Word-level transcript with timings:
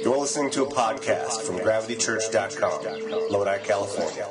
You're 0.00 0.16
listening 0.16 0.50
to 0.50 0.62
a 0.62 0.66
podcast 0.66 1.42
from 1.42 1.56
gravitychurch.com, 1.58 3.30
Lodi, 3.32 3.58
California. 3.64 4.26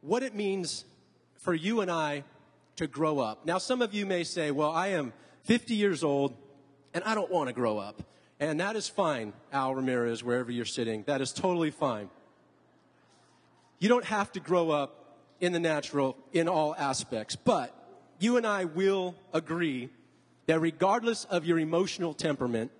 What 0.00 0.24
it 0.24 0.34
means 0.34 0.84
for 1.36 1.54
you 1.54 1.80
and 1.80 1.90
I 1.90 2.24
to 2.76 2.88
grow 2.88 3.20
up. 3.20 3.46
Now, 3.46 3.58
some 3.58 3.82
of 3.82 3.94
you 3.94 4.04
may 4.04 4.24
say, 4.24 4.50
well, 4.50 4.72
I 4.72 4.88
am 4.88 5.12
50 5.44 5.74
years 5.74 6.02
old 6.02 6.34
and 6.92 7.04
I 7.04 7.14
don't 7.14 7.30
want 7.30 7.46
to 7.48 7.52
grow 7.52 7.78
up. 7.78 8.02
And 8.40 8.58
that 8.58 8.74
is 8.74 8.88
fine, 8.88 9.32
Al 9.52 9.76
Ramirez, 9.76 10.24
wherever 10.24 10.50
you're 10.50 10.64
sitting. 10.64 11.04
That 11.04 11.20
is 11.20 11.32
totally 11.32 11.70
fine. 11.70 12.10
You 13.78 13.88
don't 13.88 14.06
have 14.06 14.32
to 14.32 14.40
grow 14.40 14.70
up 14.70 15.18
in 15.40 15.52
the 15.52 15.60
natural 15.60 16.16
in 16.32 16.48
all 16.48 16.74
aspects, 16.74 17.36
but 17.36 17.76
you 18.20 18.36
and 18.36 18.46
I 18.46 18.66
will 18.66 19.16
agree 19.32 19.88
that 20.46 20.60
regardless 20.60 21.24
of 21.24 21.44
your 21.46 21.58
emotional 21.58 22.14
temperament, 22.14 22.70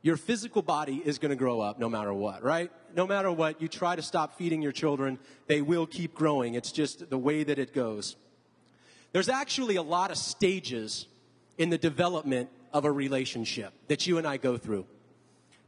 your 0.00 0.16
physical 0.16 0.62
body 0.62 1.02
is 1.04 1.18
going 1.18 1.30
to 1.30 1.36
grow 1.36 1.60
up 1.60 1.78
no 1.78 1.88
matter 1.88 2.14
what, 2.14 2.42
right? 2.42 2.70
No 2.94 3.06
matter 3.06 3.30
what, 3.30 3.60
you 3.60 3.68
try 3.68 3.96
to 3.96 4.02
stop 4.02 4.38
feeding 4.38 4.62
your 4.62 4.72
children, 4.72 5.18
they 5.46 5.60
will 5.60 5.86
keep 5.86 6.14
growing. 6.14 6.54
It's 6.54 6.72
just 6.72 7.10
the 7.10 7.18
way 7.18 7.42
that 7.42 7.58
it 7.58 7.74
goes. 7.74 8.16
There's 9.12 9.28
actually 9.28 9.76
a 9.76 9.82
lot 9.82 10.10
of 10.10 10.16
stages 10.16 11.06
in 11.58 11.68
the 11.68 11.78
development 11.78 12.48
of 12.72 12.84
a 12.84 12.92
relationship 12.92 13.72
that 13.88 14.06
you 14.06 14.18
and 14.18 14.26
I 14.26 14.36
go 14.36 14.56
through. 14.56 14.86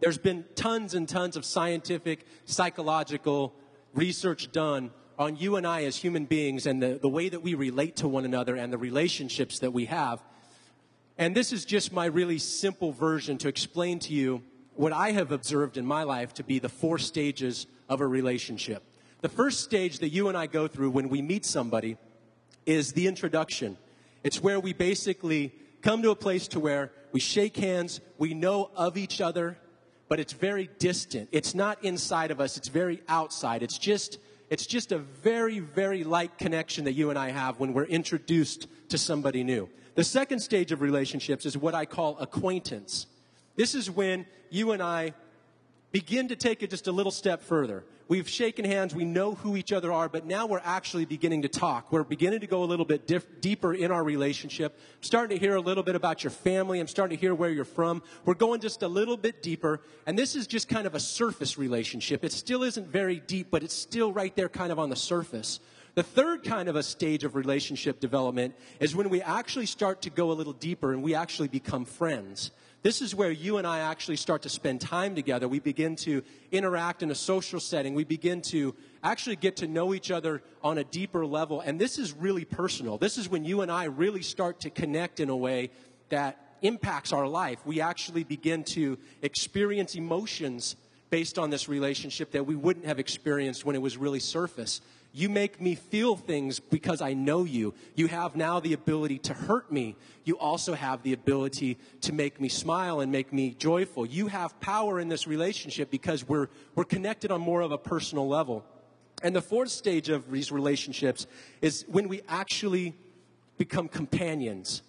There's 0.00 0.18
been 0.18 0.44
tons 0.54 0.94
and 0.94 1.08
tons 1.08 1.36
of 1.36 1.44
scientific, 1.44 2.24
psychological 2.44 3.52
research 3.94 4.52
done 4.52 4.90
on 5.22 5.36
you 5.36 5.54
and 5.54 5.64
I 5.64 5.84
as 5.84 5.96
human 5.96 6.24
beings 6.24 6.66
and 6.66 6.82
the, 6.82 6.98
the 7.00 7.08
way 7.08 7.28
that 7.28 7.42
we 7.42 7.54
relate 7.54 7.96
to 7.96 8.08
one 8.08 8.24
another 8.24 8.56
and 8.56 8.72
the 8.72 8.78
relationships 8.78 9.60
that 9.60 9.72
we 9.72 9.84
have. 9.86 10.20
And 11.16 11.34
this 11.34 11.52
is 11.52 11.64
just 11.64 11.92
my 11.92 12.06
really 12.06 12.38
simple 12.38 12.90
version 12.92 13.38
to 13.38 13.48
explain 13.48 14.00
to 14.00 14.12
you 14.12 14.42
what 14.74 14.92
I 14.92 15.12
have 15.12 15.30
observed 15.30 15.76
in 15.76 15.86
my 15.86 16.02
life 16.02 16.34
to 16.34 16.44
be 16.44 16.58
the 16.58 16.68
four 16.68 16.98
stages 16.98 17.66
of 17.88 18.00
a 18.00 18.06
relationship. 18.06 18.82
The 19.20 19.28
first 19.28 19.60
stage 19.60 20.00
that 20.00 20.08
you 20.08 20.28
and 20.28 20.36
I 20.36 20.46
go 20.46 20.66
through 20.66 20.90
when 20.90 21.08
we 21.08 21.22
meet 21.22 21.44
somebody 21.44 21.98
is 22.66 22.92
the 22.92 23.06
introduction. 23.06 23.78
It's 24.24 24.42
where 24.42 24.58
we 24.58 24.72
basically 24.72 25.52
come 25.82 26.02
to 26.02 26.10
a 26.10 26.16
place 26.16 26.48
to 26.48 26.60
where 26.60 26.90
we 27.12 27.20
shake 27.20 27.56
hands, 27.56 28.00
we 28.18 28.34
know 28.34 28.70
of 28.74 28.96
each 28.96 29.20
other, 29.20 29.56
but 30.08 30.18
it's 30.18 30.32
very 30.32 30.68
distant. 30.80 31.28
It's 31.30 31.54
not 31.54 31.84
inside 31.84 32.32
of 32.32 32.40
us, 32.40 32.56
it's 32.56 32.68
very 32.68 33.02
outside. 33.08 33.62
It's 33.62 33.78
just 33.78 34.18
it's 34.52 34.66
just 34.66 34.92
a 34.92 34.98
very 34.98 35.60
very 35.60 36.04
light 36.04 36.36
connection 36.36 36.84
that 36.84 36.92
you 36.92 37.08
and 37.08 37.18
I 37.18 37.30
have 37.30 37.58
when 37.58 37.72
we're 37.72 37.86
introduced 37.86 38.68
to 38.90 38.98
somebody 38.98 39.42
new. 39.42 39.70
The 39.94 40.04
second 40.04 40.40
stage 40.40 40.72
of 40.72 40.82
relationships 40.82 41.46
is 41.46 41.56
what 41.56 41.74
I 41.74 41.86
call 41.86 42.18
acquaintance. 42.18 43.06
This 43.56 43.74
is 43.74 43.90
when 43.90 44.26
you 44.50 44.72
and 44.72 44.82
I 44.82 45.14
begin 45.92 46.28
to 46.28 46.36
take 46.36 46.62
it 46.62 46.70
just 46.70 46.88
a 46.88 46.92
little 46.92 47.12
step 47.12 47.42
further. 47.42 47.84
We've 48.08 48.28
shaken 48.28 48.64
hands, 48.64 48.94
we 48.94 49.04
know 49.04 49.34
who 49.34 49.56
each 49.56 49.72
other 49.72 49.92
are, 49.92 50.08
but 50.08 50.26
now 50.26 50.46
we're 50.46 50.60
actually 50.64 51.04
beginning 51.04 51.42
to 51.42 51.48
talk. 51.48 51.92
We're 51.92 52.02
beginning 52.02 52.40
to 52.40 52.46
go 52.46 52.62
a 52.62 52.66
little 52.66 52.84
bit 52.84 53.10
deeper 53.40 53.72
in 53.72 53.90
our 53.90 54.04
relationship. 54.04 54.78
I'm 54.78 55.02
starting 55.02 55.38
to 55.38 55.40
hear 55.40 55.54
a 55.54 55.60
little 55.60 55.82
bit 55.82 55.94
about 55.94 56.24
your 56.24 56.30
family. 56.30 56.80
I'm 56.80 56.88
starting 56.88 57.16
to 57.16 57.20
hear 57.20 57.34
where 57.34 57.50
you're 57.50 57.64
from. 57.64 58.02
We're 58.26 58.34
going 58.34 58.60
just 58.60 58.82
a 58.82 58.88
little 58.88 59.16
bit 59.16 59.42
deeper, 59.42 59.80
and 60.06 60.18
this 60.18 60.34
is 60.34 60.46
just 60.46 60.68
kind 60.68 60.86
of 60.86 60.94
a 60.94 61.00
surface 61.00 61.56
relationship. 61.56 62.24
It 62.24 62.32
still 62.32 62.64
isn't 62.64 62.88
very 62.88 63.20
deep, 63.20 63.48
but 63.50 63.62
it's 63.62 63.74
still 63.74 64.12
right 64.12 64.34
there 64.36 64.48
kind 64.48 64.72
of 64.72 64.78
on 64.78 64.90
the 64.90 64.96
surface. 64.96 65.60
The 65.94 66.02
third 66.02 66.42
kind 66.42 66.68
of 66.68 66.76
a 66.76 66.82
stage 66.82 67.22
of 67.22 67.34
relationship 67.34 68.00
development 68.00 68.54
is 68.80 68.96
when 68.96 69.10
we 69.10 69.22
actually 69.22 69.66
start 69.66 70.02
to 70.02 70.10
go 70.10 70.32
a 70.32 70.34
little 70.34 70.54
deeper 70.54 70.92
and 70.92 71.02
we 71.02 71.14
actually 71.14 71.48
become 71.48 71.84
friends. 71.84 72.50
This 72.82 73.00
is 73.00 73.14
where 73.14 73.30
you 73.30 73.58
and 73.58 73.66
I 73.66 73.78
actually 73.80 74.16
start 74.16 74.42
to 74.42 74.48
spend 74.48 74.80
time 74.80 75.14
together. 75.14 75.46
We 75.46 75.60
begin 75.60 75.94
to 75.96 76.22
interact 76.50 77.04
in 77.04 77.12
a 77.12 77.14
social 77.14 77.60
setting. 77.60 77.94
We 77.94 78.02
begin 78.02 78.42
to 78.42 78.74
actually 79.04 79.36
get 79.36 79.56
to 79.58 79.68
know 79.68 79.94
each 79.94 80.10
other 80.10 80.42
on 80.64 80.78
a 80.78 80.84
deeper 80.84 81.24
level. 81.24 81.60
And 81.60 81.80
this 81.80 81.96
is 81.96 82.12
really 82.12 82.44
personal. 82.44 82.98
This 82.98 83.18
is 83.18 83.28
when 83.28 83.44
you 83.44 83.60
and 83.60 83.70
I 83.70 83.84
really 83.84 84.22
start 84.22 84.60
to 84.60 84.70
connect 84.70 85.20
in 85.20 85.28
a 85.28 85.36
way 85.36 85.70
that 86.08 86.56
impacts 86.62 87.12
our 87.12 87.28
life. 87.28 87.64
We 87.64 87.80
actually 87.80 88.24
begin 88.24 88.64
to 88.64 88.98
experience 89.22 89.94
emotions 89.94 90.74
based 91.08 91.38
on 91.38 91.50
this 91.50 91.68
relationship 91.68 92.32
that 92.32 92.46
we 92.46 92.56
wouldn't 92.56 92.86
have 92.86 92.98
experienced 92.98 93.64
when 93.64 93.76
it 93.76 93.82
was 93.82 93.96
really 93.96 94.20
surface. 94.20 94.80
You 95.14 95.28
make 95.28 95.60
me 95.60 95.74
feel 95.74 96.16
things 96.16 96.58
because 96.58 97.02
I 97.02 97.12
know 97.12 97.44
you. 97.44 97.74
You 97.94 98.08
have 98.08 98.34
now 98.34 98.60
the 98.60 98.72
ability 98.72 99.18
to 99.18 99.34
hurt 99.34 99.70
me. 99.70 99.96
You 100.24 100.38
also 100.38 100.72
have 100.72 101.02
the 101.02 101.12
ability 101.12 101.76
to 102.02 102.12
make 102.12 102.40
me 102.40 102.48
smile 102.48 103.00
and 103.00 103.12
make 103.12 103.30
me 103.30 103.54
joyful. 103.58 104.06
You 104.06 104.28
have 104.28 104.58
power 104.60 104.98
in 104.98 105.08
this 105.08 105.26
relationship 105.26 105.90
because 105.90 106.26
we're, 106.26 106.48
we're 106.74 106.84
connected 106.84 107.30
on 107.30 107.42
more 107.42 107.60
of 107.60 107.72
a 107.72 107.78
personal 107.78 108.26
level. 108.26 108.64
And 109.22 109.36
the 109.36 109.42
fourth 109.42 109.70
stage 109.70 110.08
of 110.08 110.30
these 110.30 110.50
relationships 110.50 111.26
is 111.60 111.84
when 111.88 112.08
we 112.08 112.22
actually 112.26 112.94
become 113.58 113.88
companions, 113.88 114.82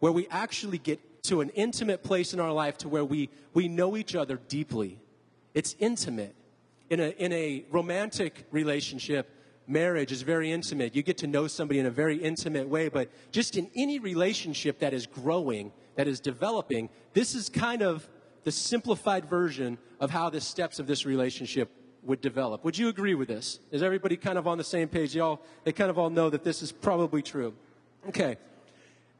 where 0.00 0.12
we 0.12 0.26
actually 0.30 0.78
get 0.78 1.22
to 1.24 1.42
an 1.42 1.50
intimate 1.50 2.02
place 2.02 2.34
in 2.34 2.40
our 2.40 2.52
life 2.52 2.76
to 2.78 2.88
where 2.88 3.04
we, 3.04 3.30
we 3.54 3.68
know 3.68 3.96
each 3.96 4.16
other 4.16 4.40
deeply. 4.48 4.98
It's 5.54 5.76
intimate. 5.78 6.34
In 6.88 6.98
a, 6.98 7.10
in 7.10 7.32
a 7.32 7.64
romantic 7.70 8.46
relationship, 8.50 9.30
marriage 9.70 10.12
is 10.12 10.22
very 10.22 10.50
intimate. 10.50 10.94
You 10.94 11.02
get 11.02 11.18
to 11.18 11.26
know 11.26 11.46
somebody 11.46 11.78
in 11.78 11.86
a 11.86 11.90
very 11.90 12.16
intimate 12.16 12.68
way, 12.68 12.88
but 12.88 13.08
just 13.30 13.56
in 13.56 13.70
any 13.74 13.98
relationship 13.98 14.80
that 14.80 14.92
is 14.92 15.06
growing, 15.06 15.72
that 15.94 16.08
is 16.08 16.20
developing, 16.20 16.90
this 17.14 17.34
is 17.34 17.48
kind 17.48 17.82
of 17.82 18.08
the 18.44 18.52
simplified 18.52 19.24
version 19.26 19.78
of 20.00 20.10
how 20.10 20.30
the 20.30 20.40
steps 20.40 20.78
of 20.78 20.86
this 20.86 21.06
relationship 21.06 21.70
would 22.02 22.20
develop. 22.20 22.64
Would 22.64 22.78
you 22.78 22.88
agree 22.88 23.14
with 23.14 23.28
this? 23.28 23.60
Is 23.70 23.82
everybody 23.82 24.16
kind 24.16 24.38
of 24.38 24.46
on 24.46 24.58
the 24.58 24.64
same 24.64 24.88
page? 24.88 25.14
Y'all, 25.14 25.40
they 25.64 25.72
kind 25.72 25.90
of 25.90 25.98
all 25.98 26.10
know 26.10 26.30
that 26.30 26.44
this 26.44 26.62
is 26.62 26.72
probably 26.72 27.22
true. 27.22 27.54
Okay. 28.08 28.36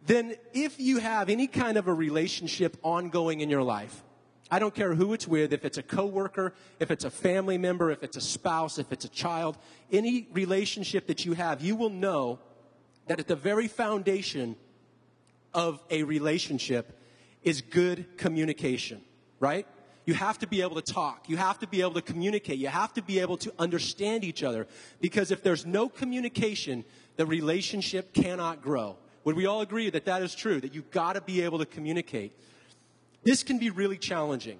Then 0.06 0.34
if 0.55 0.81
you 0.81 0.99
have 0.99 1.28
any 1.28 1.47
kind 1.47 1.77
of 1.77 1.87
a 1.87 1.93
relationship 1.93 2.77
ongoing 2.82 3.41
in 3.41 3.50
your 3.50 3.62
life, 3.62 4.03
I 4.50 4.59
don't 4.59 4.75
care 4.75 4.94
who 4.94 5.12
it's 5.12 5.28
with, 5.28 5.53
if 5.53 5.65
it's 5.65 5.78
a 5.78 5.83
coworker, 5.83 6.55
if 6.81 6.91
it's 6.91 7.05
a 7.05 7.11
family 7.11 7.56
member, 7.56 7.91
if 7.91 8.03
it's 8.03 8.16
a 8.16 8.21
spouse, 8.21 8.78
if 8.78 8.93
it's 8.93 9.05
a 9.05 9.09
child, 9.09 9.56
any 9.93 10.27
relationship 10.33 11.06
that 11.06 11.25
you 11.25 11.34
have, 11.34 11.62
you 11.62 11.77
will 11.77 11.91
know 11.91 12.41
that 13.06 13.21
at 13.21 13.28
the 13.28 13.37
very 13.37 13.69
foundation 13.69 14.56
of 15.55 15.83
a 15.91 16.03
relationship 16.03 16.99
is 17.43 17.61
good 17.61 18.16
communication, 18.16 19.00
right? 19.38 19.66
You 20.06 20.15
have 20.15 20.38
to 20.41 20.47
be 20.47 20.62
able 20.62 20.81
to 20.81 20.93
talk. 20.93 21.28
You 21.28 21.37
have 21.37 21.59
to 21.61 21.67
be 21.67 21.82
able 21.82 21.94
to 21.94 22.03
communicate. 22.03 22.59
You 22.59 22.69
have 22.69 22.93
to 22.94 23.03
be 23.03 23.21
able 23.21 23.37
to 23.38 23.53
understand 23.59 24.25
each 24.25 24.43
other. 24.43 24.67
Because 25.00 25.31
if 25.31 25.43
there's 25.43 25.67
no 25.67 25.88
communication, 25.88 26.84
the 27.17 27.27
relationship 27.27 28.12
cannot 28.12 28.62
grow. 28.62 28.97
Would 29.25 29.37
we 29.37 29.47
all 29.47 29.61
agree 29.61 29.91
that 29.91 30.06
that 30.06 30.22
is 30.22 30.34
true? 30.34 30.61
That 30.61 30.75
you've 30.75 30.91
got 30.91 31.12
to 31.12 31.21
be 31.21 31.43
able 31.43 31.59
to 31.59 31.67
communicate. 31.67 32.32
This 33.22 33.42
can 33.42 33.58
be 33.58 33.70
really 33.70 33.98
challenging 33.98 34.58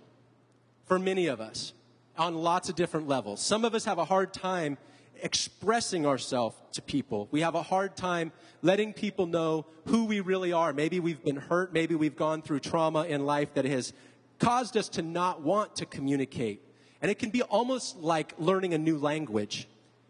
for 0.85 0.99
many 0.99 1.27
of 1.27 1.41
us 1.41 1.73
on 2.19 2.35
lots 2.35 2.69
of 2.69 2.75
different 2.75 3.09
levels. 3.09 3.41
Some 3.41 3.65
of 3.65 3.75
us 3.75 3.85
have 3.87 3.99
a 3.99 4.05
hard 4.05 4.35
time 4.35 4.77
expressing 5.23 6.07
ourselves 6.07 6.57
to 6.73 6.83
people. 6.83 7.29
We 7.31 7.41
have 7.41 7.55
a 7.55 7.63
hard 7.63 7.97
time 7.97 8.33
letting 8.63 8.93
people 8.93 9.27
know 9.27 9.67
who 9.87 10.05
we 10.05 10.21
really 10.21 10.53
are. 10.53 10.73
Maybe 10.73 11.01
we've 11.01 11.23
been 11.23 11.37
hurt. 11.37 11.73
Maybe 11.73 11.95
we've 11.95 12.17
gone 12.17 12.43
through 12.43 12.61
trauma 12.61 13.05
in 13.05 13.25
life 13.25 13.55
that 13.55 13.65
has 13.65 13.93
caused 14.39 14.77
us 14.77 14.89
to 14.91 15.03
not 15.03 15.43
want 15.43 15.77
to 15.77 15.87
communicate. 15.87 16.63
And 17.03 17.11
it 17.11 17.19
can 17.19 17.31
be 17.31 17.43
almost 17.43 17.97
like 17.99 18.35
learning 18.39 18.75
a 18.75 18.79
new 18.79 18.99
language, 18.99 19.69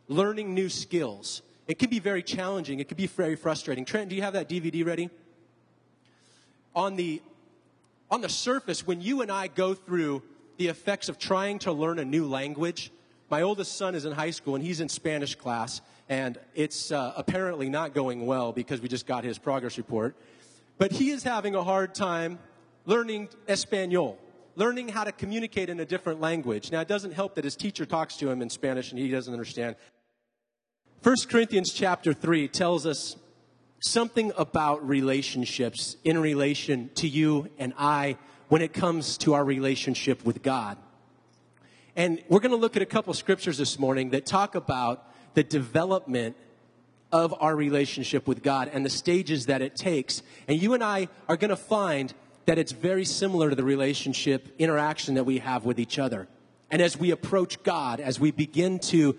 learning 0.09 0.55
new 0.55 0.69
skills. 0.69 1.43
It 1.69 1.79
can 1.79 1.91
be 1.91 2.01
very 2.01 2.23
challenging. 2.23 2.81
It 2.81 2.89
can 2.89 2.97
be 2.97 3.07
very 3.07 3.37
frustrating. 3.37 3.85
Trent, 3.85 4.09
do 4.09 4.17
you 4.17 4.23
have 4.23 4.33
that 4.33 4.49
DVD 4.49 4.85
ready? 4.85 5.11
On 6.75 6.97
the 6.97 7.23
on 8.11 8.21
the 8.21 8.29
surface, 8.29 8.87
when 8.87 9.01
you 9.01 9.23
and 9.23 9.31
I 9.31 9.47
go 9.47 9.75
through 9.75 10.23
the 10.57 10.69
effects 10.69 11.09
of 11.09 11.19
trying 11.19 11.59
to 11.61 11.73
learn 11.73 11.99
a 11.99 12.05
new 12.05 12.27
language, 12.27 12.91
my 13.31 13.43
oldest 13.43 13.77
son 13.77 13.95
is 13.95 14.05
in 14.05 14.13
high 14.13 14.33
school 14.33 14.57
and 14.57 14.65
he's 14.65 14.81
in 14.81 14.89
Spanish 14.89 15.37
class, 15.37 15.81
and 16.09 16.39
it's 16.55 16.91
uh, 16.91 17.13
apparently 17.17 17.69
not 17.69 17.95
going 17.95 18.27
well 18.27 18.53
because 18.53 18.81
we 18.81 18.89
just 18.89 19.07
got 19.07 19.23
his 19.23 19.39
progress 19.39 19.79
report. 19.79 20.17
But 20.79 20.93
he 20.93 21.11
is 21.11 21.23
having 21.23 21.55
a 21.55 21.63
hard 21.63 21.95
time 21.95 22.39
learning 22.85 23.29
Espanol, 23.47 24.19
learning 24.57 24.89
how 24.89 25.05
to 25.05 25.13
communicate 25.13 25.69
in 25.69 25.79
a 25.79 25.85
different 25.85 26.21
language. 26.21 26.73
Now, 26.73 26.81
it 26.81 26.89
doesn't 26.89 27.13
help 27.13 27.37
that 27.37 27.45
his 27.45 27.55
teacher 27.55 27.87
talks 27.87 28.17
to 28.17 28.29
him 28.29 28.43
in 28.43 28.51
Spanish 28.51 28.91
and 28.91 28.99
he 28.99 29.09
doesn't 29.09 29.33
understand. 29.33 29.77
1 31.03 31.15
Corinthians 31.29 31.73
chapter 31.73 32.13
3 32.13 32.49
tells 32.49 32.87
us 32.87 33.17
something 33.81 34.31
about 34.37 34.87
relationships 34.87 35.97
in 36.05 36.19
relation 36.19 36.91
to 36.97 37.09
you 37.09 37.49
and 37.59 37.73
I 37.79 38.17
when 38.49 38.63
it 38.63 38.73
comes 38.73 39.17
to 39.19 39.35
our 39.35 39.45
relationship 39.45 40.25
with 40.25 40.43
God. 40.43 40.77
And 41.97 42.23
we're 42.29 42.41
going 42.41 42.53
to 42.53 42.57
look 42.57 42.77
at 42.77 42.83
a 42.83 42.87
couple 42.87 43.13
scriptures 43.15 43.59
this 43.59 43.79
morning 43.79 44.11
that 44.11 44.27
talk 44.27 44.55
about 44.55 45.07
the 45.35 45.43
development 45.43 46.37
of 47.11 47.35
our 47.41 47.57
relationship 47.57 48.29
with 48.29 48.43
God 48.43 48.71
and 48.73 48.85
the 48.85 48.91
stages 48.91 49.47
that 49.47 49.63
it 49.63 49.77
takes. 49.77 50.23
And 50.47 50.61
you 50.61 50.75
and 50.75 50.85
I 50.85 51.09
are 51.29 51.37
going 51.37 51.51
to 51.51 51.57
find 51.57 52.13
that 52.47 52.59
it's 52.59 52.73
very 52.73 53.05
similar 53.05 53.51
to 53.51 53.57
the 53.57 53.65
relationship 53.65 54.55
interaction 54.59 55.15
that 55.15 55.25
we 55.25 55.39
have 55.39 55.65
with 55.65 55.81
each 55.81 55.99
other. 55.99 56.29
And 56.71 56.81
as 56.81 56.97
we 56.97 57.11
approach 57.11 57.63
God, 57.63 57.99
as 58.01 58.21
we 58.21 58.31
begin 58.31 58.79
to 58.81 59.17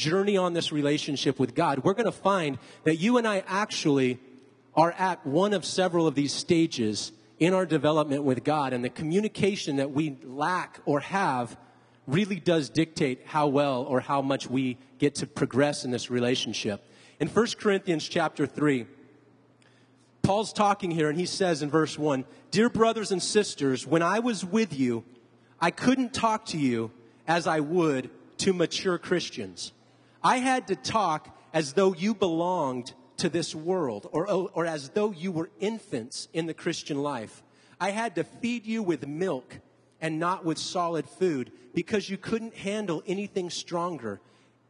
journey 0.00 0.36
on 0.36 0.54
this 0.54 0.72
relationship 0.72 1.38
with 1.38 1.54
God, 1.54 1.84
we're 1.84 1.92
going 1.92 2.06
to 2.06 2.12
find 2.12 2.58
that 2.84 2.96
you 2.96 3.18
and 3.18 3.28
I 3.28 3.44
actually 3.46 4.18
are 4.74 4.92
at 4.92 5.26
one 5.26 5.52
of 5.52 5.64
several 5.64 6.06
of 6.06 6.14
these 6.14 6.32
stages 6.32 7.12
in 7.38 7.52
our 7.52 7.66
development 7.66 8.24
with 8.24 8.42
God. 8.42 8.72
And 8.72 8.82
the 8.82 8.88
communication 8.88 9.76
that 9.76 9.90
we 9.90 10.16
lack 10.24 10.80
or 10.86 11.00
have 11.00 11.56
really 12.06 12.40
does 12.40 12.70
dictate 12.70 13.26
how 13.26 13.46
well 13.48 13.82
or 13.82 14.00
how 14.00 14.22
much 14.22 14.48
we 14.48 14.78
get 14.98 15.16
to 15.16 15.26
progress 15.26 15.84
in 15.84 15.90
this 15.90 16.10
relationship. 16.10 16.82
In 17.18 17.28
1 17.28 17.46
Corinthians 17.58 18.08
chapter 18.08 18.46
3, 18.46 18.86
Paul's 20.22 20.52
talking 20.52 20.90
here 20.90 21.10
and 21.10 21.18
he 21.18 21.26
says 21.26 21.62
in 21.62 21.68
verse 21.68 21.98
1 21.98 22.24
Dear 22.50 22.70
brothers 22.70 23.12
and 23.12 23.22
sisters, 23.22 23.86
when 23.86 24.02
I 24.02 24.18
was 24.18 24.44
with 24.44 24.78
you, 24.78 25.04
I 25.60 25.70
couldn't 25.70 26.14
talk 26.14 26.46
to 26.46 26.58
you 26.58 26.90
as 27.28 27.46
I 27.46 27.60
would 27.60 28.10
to 28.38 28.54
mature 28.54 28.96
Christians. 28.96 29.72
I 30.22 30.38
had 30.38 30.68
to 30.68 30.76
talk 30.76 31.36
as 31.52 31.72
though 31.72 31.94
you 31.94 32.14
belonged 32.14 32.92
to 33.18 33.28
this 33.28 33.54
world 33.54 34.08
or, 34.12 34.26
or 34.26 34.66
as 34.66 34.90
though 34.90 35.12
you 35.12 35.32
were 35.32 35.50
infants 35.60 36.28
in 36.32 36.46
the 36.46 36.54
Christian 36.54 37.02
life. 37.02 37.42
I 37.80 37.90
had 37.90 38.14
to 38.16 38.24
feed 38.24 38.66
you 38.66 38.82
with 38.82 39.06
milk 39.06 39.60
and 40.00 40.18
not 40.18 40.44
with 40.44 40.58
solid 40.58 41.06
food 41.06 41.52
because 41.74 42.10
you 42.10 42.16
couldn't 42.16 42.54
handle 42.54 43.02
anything 43.06 43.50
stronger. 43.50 44.20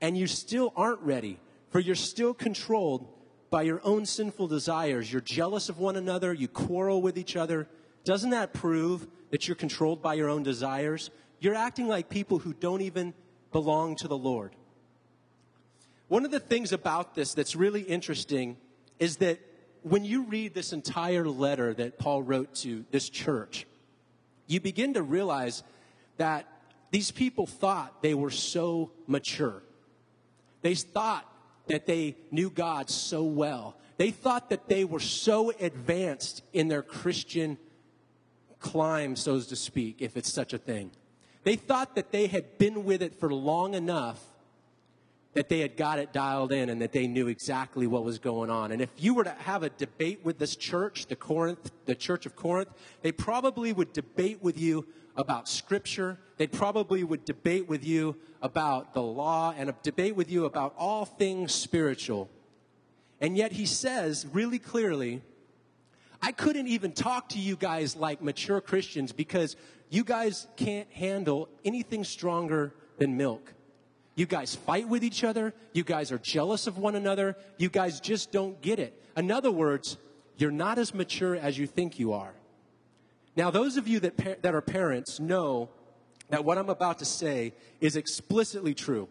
And 0.01 0.17
you 0.17 0.27
still 0.27 0.73
aren't 0.77 1.01
ready, 1.01 1.39
for 1.71 1.79
you're 1.79 1.95
still 1.95 2.33
controlled 2.33 3.07
by 3.51 3.63
your 3.63 3.81
own 3.85 4.07
sinful 4.07 4.49
desires. 4.49 5.13
You're 5.13 5.21
jealous 5.21 5.69
of 5.69 5.79
one 5.79 5.97
another, 5.97 6.33
you 6.33 6.49
quarrel 6.49 7.03
with 7.03 7.19
each 7.19 7.37
other. 7.37 7.69
Doesn't 8.05 8.31
that 8.31 8.53
prove 8.53 9.07
that 9.31 9.47
you're 9.47 9.57
controlled 9.57 10.01
by 10.01 10.15
your 10.15 10.29
own 10.29 10.43
desires? 10.43 11.11
You're 11.39 11.55
acting 11.55 11.87
like 11.89 12.09
people 12.09 12.39
who 12.39 12.55
don't 12.55 12.81
even 12.81 13.13
belong 13.53 13.97
to 13.97 14.09
the 14.09 14.17
Lord. 14.17 14.55
One 16.11 16.25
of 16.25 16.33
the 16.33 16.41
things 16.41 16.73
about 16.73 17.15
this 17.15 17.35
that's 17.35 17.55
really 17.55 17.83
interesting 17.83 18.57
is 18.99 19.19
that 19.19 19.39
when 19.83 20.05
you 20.05 20.25
read 20.25 20.55
this 20.55 20.73
entire 20.73 21.25
letter 21.29 21.73
that 21.75 22.01
Paul 22.01 22.25
wrote 22.25 22.53
to 22.57 22.85
this 22.91 23.09
church, 23.09 23.65
you 24.49 24.59
begin 24.59 24.95
to 24.95 25.05
realize 25.05 25.63
that 26.17 26.49
these 26.91 27.13
people 27.13 27.47
thought 27.47 28.03
they 28.03 28.15
were 28.15 28.33
so 28.33 28.91
mature. 29.07 29.63
They 30.63 30.75
thought 30.75 31.33
that 31.69 31.87
they 31.87 32.17
knew 32.33 32.51
God 32.51 32.91
so 32.91 33.23
well. 33.23 33.77
They 33.97 34.11
thought 34.11 34.51
that 34.51 34.69
they 34.69 34.85
were 34.85 34.99
so 34.99 35.53
advanced 35.61 36.43
in 36.53 36.67
their 36.67 36.83
Christian 36.83 37.57
climb, 38.59 39.15
so 39.15 39.39
to 39.41 39.55
speak, 39.55 40.03
if 40.03 40.17
it's 40.17 40.33
such 40.33 40.55
a 40.55 40.59
thing. 40.59 40.91
They 41.45 41.55
thought 41.55 41.95
that 41.95 42.11
they 42.11 42.27
had 42.27 42.59
been 42.59 42.85
with 42.85 43.01
it 43.01 43.21
for 43.21 43.33
long 43.33 43.75
enough 43.75 44.21
that 45.35 45.49
they 45.49 45.61
had 45.61 45.77
got 45.77 45.99
it 45.99 46.13
dialed 46.13 46.53
in 46.53 46.71
and 46.71 46.83
that 46.83 46.93
they 46.93 47.07
knew 47.07 47.29
exactly 47.29 47.87
what 47.87 48.05
was 48.05 48.19
going 48.19 48.51
on. 48.51 48.73
And 48.73 48.83
if 48.83 48.91
you 48.99 49.15
were 49.15 49.25
to 49.25 49.31
have 49.31 49.63
a 49.63 49.71
debate 49.71 50.21
with 50.25 50.39
this 50.39 50.57
church, 50.57 51.07
the 51.07 51.17
Corinth, 51.17 51.71
the 51.87 51.95
church 51.95 52.27
of 52.27 52.35
Corinth, 52.35 52.71
they 53.03 53.13
probably 53.13 53.73
would 53.73 53.93
debate 53.93 54.43
with 54.43 54.59
you 54.59 54.87
about 55.17 55.49
scripture. 55.49 56.19
They 56.37 56.49
probably 56.49 57.05
would 57.05 57.25
debate 57.25 57.69
with 57.69 57.85
you 57.85 58.17
about 58.43 58.93
the 58.93 59.03
law 59.03 59.55
and 59.57 59.73
debate 59.83 60.17
with 60.17 60.31
you 60.31 60.47
about 60.47 60.75
all 60.77 61.05
things 61.05 61.53
spiritual. 61.53 62.29
And 63.21 63.37
yet 63.37 63.53
he 63.53 63.67
says 63.67 64.27
really 64.33 64.59
clearly, 64.59 65.23
I 66.23 66.33
couldn't 66.33 66.67
even 66.67 66.93
talk 66.93 67.29
to 67.31 67.39
you 67.39 67.55
guys 67.55 67.95
like 67.95 68.21
mature 68.21 68.61
Christians 68.61 69.13
because 69.13 69.57
you 69.91 70.05
guys 70.05 70.49
can't 70.57 70.91
handle 70.93 71.49
anything 71.65 72.03
stronger 72.03 72.75
than 72.99 73.17
milk. 73.17 73.55
You 74.21 74.27
guys 74.27 74.55
fight 74.55 74.87
with 74.87 75.03
each 75.03 75.25
other. 75.25 75.55
You 75.73 75.83
guys 75.83 76.13
are 76.13 76.19
jealous 76.19 76.67
of 76.67 76.77
one 76.77 76.95
another. 76.95 77.39
You 77.57 77.71
guys 77.71 78.01
just 78.01 78.31
don't 78.31 78.61
get 78.61 78.79
it. 78.79 79.03
In 79.17 79.31
other 79.31 79.51
words, 79.51 79.97
you're 80.37 80.51
not 80.51 80.79
as 80.79 80.93
mature 80.93 81.37
as 81.37 81.57
you 81.57 81.67
think 81.67 81.99
you 81.99 82.13
are. 82.13 82.35
Now, 83.35 83.51
those 83.51 83.79
of 83.79 83.89
you 83.89 83.99
that, 84.01 84.19
par- 84.19 84.37
that 84.43 84.55
are 84.55 84.61
parents 84.61 85.21
know 85.21 85.71
that 86.29 86.45
what 86.45 86.59
I'm 86.59 86.69
about 86.69 86.99
to 86.99 87.07
say 87.07 87.55
is 87.81 87.97
explicitly 87.97 88.75
true. 88.75 89.09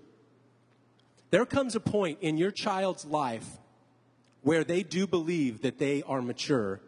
There 1.31 1.43
comes 1.43 1.73
a 1.73 1.79
point 1.79 2.19
in 2.21 2.37
your 2.37 2.51
child's 2.51 3.03
life 3.03 3.47
where 4.43 4.63
they 4.63 4.83
do 4.83 5.07
believe 5.07 5.63
that 5.63 5.79
they 5.79 6.03
are 6.03 6.21
mature, 6.21 6.81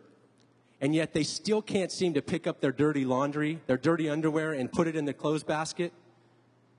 and 0.79 0.93
yet 0.93 1.15
they 1.15 1.23
still 1.23 1.63
can't 1.63 1.91
seem 1.91 2.13
to 2.13 2.21
pick 2.21 2.45
up 2.45 2.61
their 2.61 2.71
dirty 2.71 3.03
laundry, 3.03 3.61
their 3.65 3.77
dirty 3.77 4.07
underwear, 4.07 4.53
and 4.53 4.71
put 4.71 4.87
it 4.87 4.95
in 4.95 5.05
the 5.05 5.13
clothes 5.15 5.43
basket. 5.43 5.91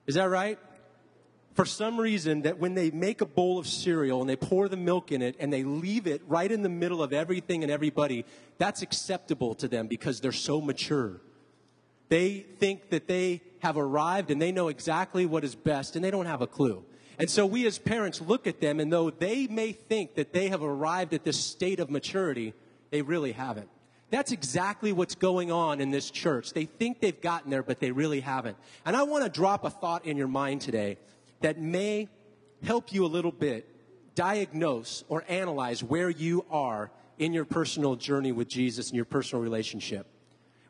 Is 0.06 0.14
that 0.14 0.28
right? 0.28 0.56
For 1.54 1.64
some 1.66 2.00
reason 2.00 2.42
that 2.42 2.58
when 2.58 2.74
they 2.74 2.90
make 2.90 3.20
a 3.20 3.26
bowl 3.26 3.58
of 3.58 3.66
cereal 3.66 4.20
and 4.20 4.30
they 4.30 4.36
pour 4.36 4.68
the 4.68 4.76
milk 4.76 5.12
in 5.12 5.20
it 5.20 5.36
and 5.38 5.52
they 5.52 5.64
leave 5.64 6.06
it 6.06 6.22
right 6.26 6.50
in 6.50 6.62
the 6.62 6.68
middle 6.68 7.02
of 7.02 7.12
everything 7.12 7.62
and 7.62 7.70
everybody, 7.70 8.24
that's 8.58 8.82
acceptable 8.82 9.54
to 9.56 9.68
them 9.68 9.86
because 9.86 10.20
they're 10.20 10.32
so 10.32 10.60
mature. 10.60 11.20
They 12.08 12.40
think 12.58 12.90
that 12.90 13.06
they 13.06 13.42
have 13.60 13.76
arrived 13.76 14.30
and 14.30 14.40
they 14.40 14.52
know 14.52 14.68
exactly 14.68 15.26
what 15.26 15.44
is 15.44 15.54
best 15.54 15.94
and 15.94 16.04
they 16.04 16.10
don't 16.10 16.26
have 16.26 16.42
a 16.42 16.46
clue. 16.46 16.84
And 17.18 17.28
so 17.28 17.44
we 17.44 17.66
as 17.66 17.78
parents 17.78 18.20
look 18.20 18.46
at 18.46 18.60
them 18.60 18.80
and 18.80 18.92
though 18.92 19.10
they 19.10 19.46
may 19.46 19.72
think 19.72 20.14
that 20.14 20.32
they 20.32 20.48
have 20.48 20.62
arrived 20.62 21.12
at 21.12 21.24
this 21.24 21.38
state 21.38 21.80
of 21.80 21.90
maturity, 21.90 22.54
they 22.90 23.02
really 23.02 23.32
haven't. 23.32 23.68
That's 24.10 24.32
exactly 24.32 24.92
what's 24.92 25.14
going 25.14 25.50
on 25.50 25.80
in 25.80 25.90
this 25.90 26.10
church. 26.10 26.52
They 26.52 26.66
think 26.66 27.00
they've 27.00 27.18
gotten 27.18 27.50
there, 27.50 27.62
but 27.62 27.80
they 27.80 27.92
really 27.92 28.20
haven't. 28.20 28.58
And 28.84 28.94
I 28.94 29.04
want 29.04 29.24
to 29.24 29.30
drop 29.30 29.64
a 29.64 29.70
thought 29.70 30.04
in 30.04 30.18
your 30.18 30.28
mind 30.28 30.60
today 30.60 30.98
that 31.42 31.60
may 31.60 32.08
help 32.64 32.92
you 32.92 33.04
a 33.04 33.08
little 33.08 33.32
bit 33.32 33.68
diagnose 34.14 35.04
or 35.08 35.24
analyze 35.28 35.82
where 35.82 36.10
you 36.10 36.44
are 36.50 36.90
in 37.18 37.32
your 37.32 37.44
personal 37.44 37.96
journey 37.96 38.32
with 38.32 38.48
Jesus 38.48 38.88
and 38.88 38.96
your 38.96 39.04
personal 39.04 39.42
relationship. 39.42 40.06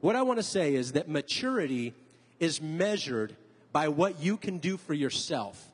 What 0.00 0.16
I 0.16 0.22
want 0.22 0.38
to 0.38 0.42
say 0.42 0.74
is 0.74 0.92
that 0.92 1.08
maturity 1.08 1.94
is 2.40 2.60
measured 2.60 3.36
by 3.72 3.88
what 3.88 4.20
you 4.20 4.36
can 4.36 4.58
do 4.58 4.76
for 4.76 4.94
yourself, 4.94 5.64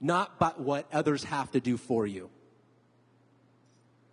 not 0.00 0.38
by 0.38 0.52
what 0.56 0.86
others 0.92 1.24
have 1.24 1.50
to 1.52 1.60
do 1.60 1.76
for 1.76 2.06
you. 2.06 2.30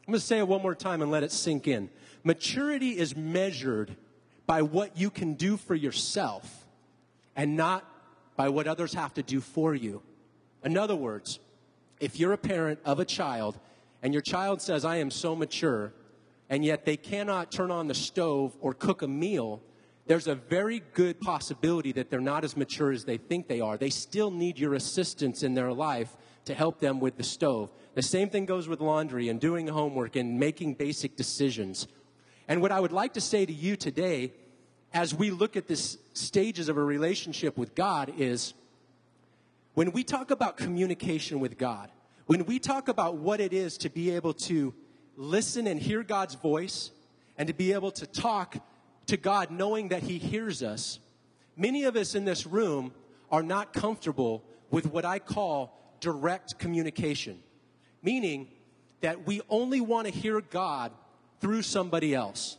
I'm 0.07 0.13
going 0.13 0.19
to 0.19 0.25
say 0.25 0.39
it 0.39 0.47
one 0.47 0.61
more 0.61 0.75
time 0.75 1.01
and 1.01 1.11
let 1.11 1.23
it 1.23 1.31
sink 1.31 1.67
in. 1.67 1.89
Maturity 2.23 2.97
is 2.97 3.15
measured 3.15 3.95
by 4.45 4.61
what 4.63 4.97
you 4.97 5.09
can 5.09 5.35
do 5.35 5.55
for 5.55 5.75
yourself 5.75 6.65
and 7.35 7.55
not 7.55 7.85
by 8.35 8.49
what 8.49 8.67
others 8.67 8.93
have 8.93 9.13
to 9.15 9.23
do 9.23 9.41
for 9.41 9.75
you. 9.75 10.01
In 10.63 10.77
other 10.77 10.95
words, 10.95 11.39
if 11.99 12.19
you're 12.19 12.33
a 12.33 12.37
parent 12.37 12.79
of 12.85 12.99
a 12.99 13.05
child 13.05 13.59
and 14.01 14.13
your 14.13 14.21
child 14.21 14.61
says, 14.61 14.85
I 14.85 14.97
am 14.97 15.11
so 15.11 15.35
mature, 15.35 15.93
and 16.49 16.65
yet 16.65 16.85
they 16.85 16.97
cannot 16.97 17.51
turn 17.51 17.71
on 17.71 17.87
the 17.87 17.93
stove 17.93 18.55
or 18.59 18.73
cook 18.73 19.01
a 19.01 19.07
meal, 19.07 19.61
there's 20.07 20.27
a 20.27 20.35
very 20.35 20.81
good 20.93 21.21
possibility 21.21 21.91
that 21.93 22.09
they're 22.09 22.19
not 22.19 22.43
as 22.43 22.57
mature 22.57 22.91
as 22.91 23.05
they 23.05 23.17
think 23.17 23.47
they 23.47 23.61
are. 23.61 23.77
They 23.77 23.89
still 23.89 24.31
need 24.31 24.57
your 24.57 24.73
assistance 24.73 25.43
in 25.43 25.53
their 25.53 25.71
life 25.71 26.17
to 26.45 26.53
help 26.53 26.79
them 26.79 26.99
with 26.99 27.17
the 27.17 27.23
stove. 27.23 27.71
The 27.93 28.01
same 28.01 28.29
thing 28.29 28.45
goes 28.45 28.67
with 28.67 28.81
laundry 28.81 29.29
and 29.29 29.39
doing 29.39 29.67
homework 29.67 30.15
and 30.15 30.39
making 30.39 30.73
basic 30.73 31.15
decisions. 31.15 31.87
And 32.47 32.61
what 32.61 32.71
I 32.71 32.79
would 32.79 32.91
like 32.91 33.13
to 33.13 33.21
say 33.21 33.45
to 33.45 33.53
you 33.53 33.75
today 33.75 34.33
as 34.93 35.13
we 35.13 35.31
look 35.31 35.55
at 35.55 35.67
this 35.67 35.97
stages 36.13 36.69
of 36.69 36.77
a 36.77 36.83
relationship 36.83 37.57
with 37.57 37.75
God 37.75 38.13
is 38.17 38.53
when 39.73 39.91
we 39.91 40.03
talk 40.03 40.31
about 40.31 40.57
communication 40.57 41.39
with 41.39 41.57
God, 41.57 41.89
when 42.25 42.45
we 42.45 42.59
talk 42.59 42.87
about 42.87 43.15
what 43.15 43.39
it 43.39 43.53
is 43.53 43.77
to 43.79 43.89
be 43.89 44.11
able 44.11 44.33
to 44.33 44.73
listen 45.15 45.67
and 45.67 45.79
hear 45.79 46.03
God's 46.03 46.35
voice 46.35 46.91
and 47.37 47.47
to 47.47 47.53
be 47.53 47.73
able 47.73 47.91
to 47.91 48.05
talk 48.05 48.57
to 49.07 49.17
God 49.17 49.49
knowing 49.49 49.89
that 49.89 50.03
He 50.03 50.17
hears 50.17 50.61
us, 50.61 50.99
many 51.55 51.85
of 51.85 51.95
us 51.95 52.15
in 52.15 52.25
this 52.25 52.45
room 52.45 52.93
are 53.31 53.43
not 53.43 53.73
comfortable 53.73 54.43
with 54.69 54.85
what 54.87 55.05
I 55.05 55.19
call 55.19 55.77
direct 56.01 56.59
communication, 56.59 57.39
meaning 58.03 58.49
that 58.99 59.25
we 59.25 59.41
only 59.49 59.79
want 59.79 60.07
to 60.07 60.13
hear 60.13 60.41
God 60.41 60.91
through 61.39 61.61
somebody 61.61 62.13
else. 62.13 62.57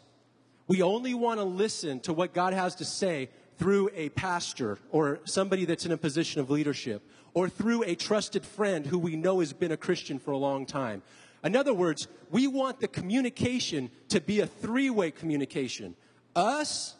We 0.72 0.80
only 0.80 1.12
want 1.12 1.38
to 1.38 1.44
listen 1.44 2.00
to 2.00 2.14
what 2.14 2.32
God 2.32 2.54
has 2.54 2.76
to 2.76 2.86
say 2.86 3.28
through 3.58 3.90
a 3.94 4.08
pastor 4.08 4.78
or 4.90 5.20
somebody 5.24 5.66
that's 5.66 5.84
in 5.84 5.92
a 5.92 5.98
position 5.98 6.40
of 6.40 6.48
leadership 6.48 7.02
or 7.34 7.50
through 7.50 7.82
a 7.82 7.94
trusted 7.94 8.46
friend 8.46 8.86
who 8.86 8.98
we 8.98 9.14
know 9.14 9.40
has 9.40 9.52
been 9.52 9.70
a 9.70 9.76
Christian 9.76 10.18
for 10.18 10.30
a 10.30 10.38
long 10.38 10.64
time. 10.64 11.02
In 11.44 11.56
other 11.56 11.74
words, 11.74 12.08
we 12.30 12.46
want 12.46 12.80
the 12.80 12.88
communication 12.88 13.90
to 14.08 14.18
be 14.18 14.40
a 14.40 14.46
three 14.46 14.88
way 14.88 15.10
communication 15.10 15.94
us 16.34 16.94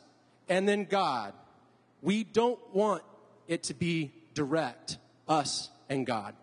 and 0.51 0.69
then 0.69 0.85
God. 0.85 1.33
We 2.03 2.25
don't 2.25 2.61
want 2.75 3.03
it 3.49 3.63
to 3.63 3.73
be 3.73 4.13
direct, 4.35 4.99
us 5.27 5.71
and 5.89 6.05
God. 6.05 6.35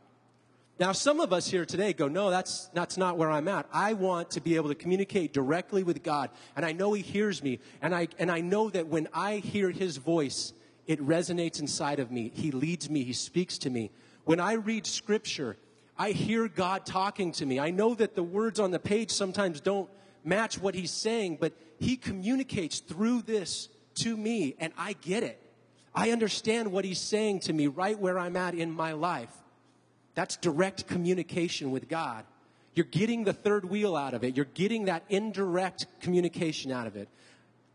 Now, 0.80 0.94
some 0.94 1.20
of 1.20 1.34
us 1.34 1.50
here 1.50 1.66
today 1.66 1.92
go, 1.92 2.08
no, 2.08 2.30
that's, 2.30 2.70
that's 2.74 2.96
not 2.96 3.18
where 3.18 3.30
I'm 3.30 3.50
at. 3.50 3.68
I 3.74 3.92
want 3.94 4.32
to 4.32 4.40
be 4.40 4.56
able 4.56 4.70
to 4.70 4.76
communicate 4.76 5.34
directly 5.34 5.84
with 5.84 6.04
God, 6.04 6.30
and 6.56 6.66
I 6.66 6.72
know 6.72 6.94
He 6.94 7.02
hears 7.02 7.44
me, 7.44 7.60
and 7.82 7.94
I, 7.94 8.08
and 8.18 8.32
I 8.32 8.40
know 8.40 8.70
that 8.70 8.88
when 8.88 9.10
I 9.14 9.38
hear 9.38 9.72
His 9.72 9.98
voice, 9.98 10.54
it 10.88 11.06
resonates 11.06 11.60
inside 11.60 12.00
of 12.00 12.12
me. 12.12 12.32
He 12.34 12.52
leads 12.52 12.90
me, 12.90 13.04
He 13.04 13.12
speaks 13.12 13.58
to 13.60 13.70
me. 13.70 13.92
When 14.24 14.40
I 14.40 14.54
read 14.54 14.88
Scripture, 14.88 15.58
I 15.98 16.12
hear 16.12 16.48
God 16.48 16.86
talking 16.86 17.34
to 17.34 17.46
me. 17.46 17.60
I 17.60 17.72
know 17.72 17.94
that 17.96 18.16
the 18.16 18.24
words 18.24 18.58
on 18.58 18.72
the 18.72 18.80
page 18.80 19.12
sometimes 19.12 19.60
don't 19.60 19.90
match 20.24 20.62
what 20.62 20.76
He's 20.76 20.92
saying, 20.92 21.40
but 21.42 21.52
He 21.78 21.98
communicates 21.98 22.80
through 22.80 23.24
this 23.24 23.68
to 23.96 24.16
me, 24.16 24.56
and 24.60 24.72
I 24.78 24.94
get 24.94 25.24
it. 25.24 25.42
I 25.94 26.12
understand 26.12 26.72
what 26.72 26.86
He's 26.86 27.02
saying 27.02 27.42
to 27.42 27.54
me 27.54 27.68
right 27.68 28.00
where 28.00 28.18
I'm 28.18 28.38
at 28.38 28.56
in 28.56 28.72
my 28.72 28.94
life. 28.94 29.34
That's 30.16 30.38
direct 30.38 30.88
communication 30.88 31.72
with 31.72 31.88
God. 31.88 32.26
You're 32.76 32.86
getting 32.86 33.24
the 33.24 33.34
third 33.34 33.66
wheel 33.66 33.96
out 33.96 34.14
of 34.14 34.24
it. 34.24 34.36
You're 34.36 34.46
getting 34.46 34.86
that 34.86 35.04
indirect 35.10 35.86
communication 36.02 36.72
out 36.72 36.88
of 36.88 36.96
it. 36.96 37.10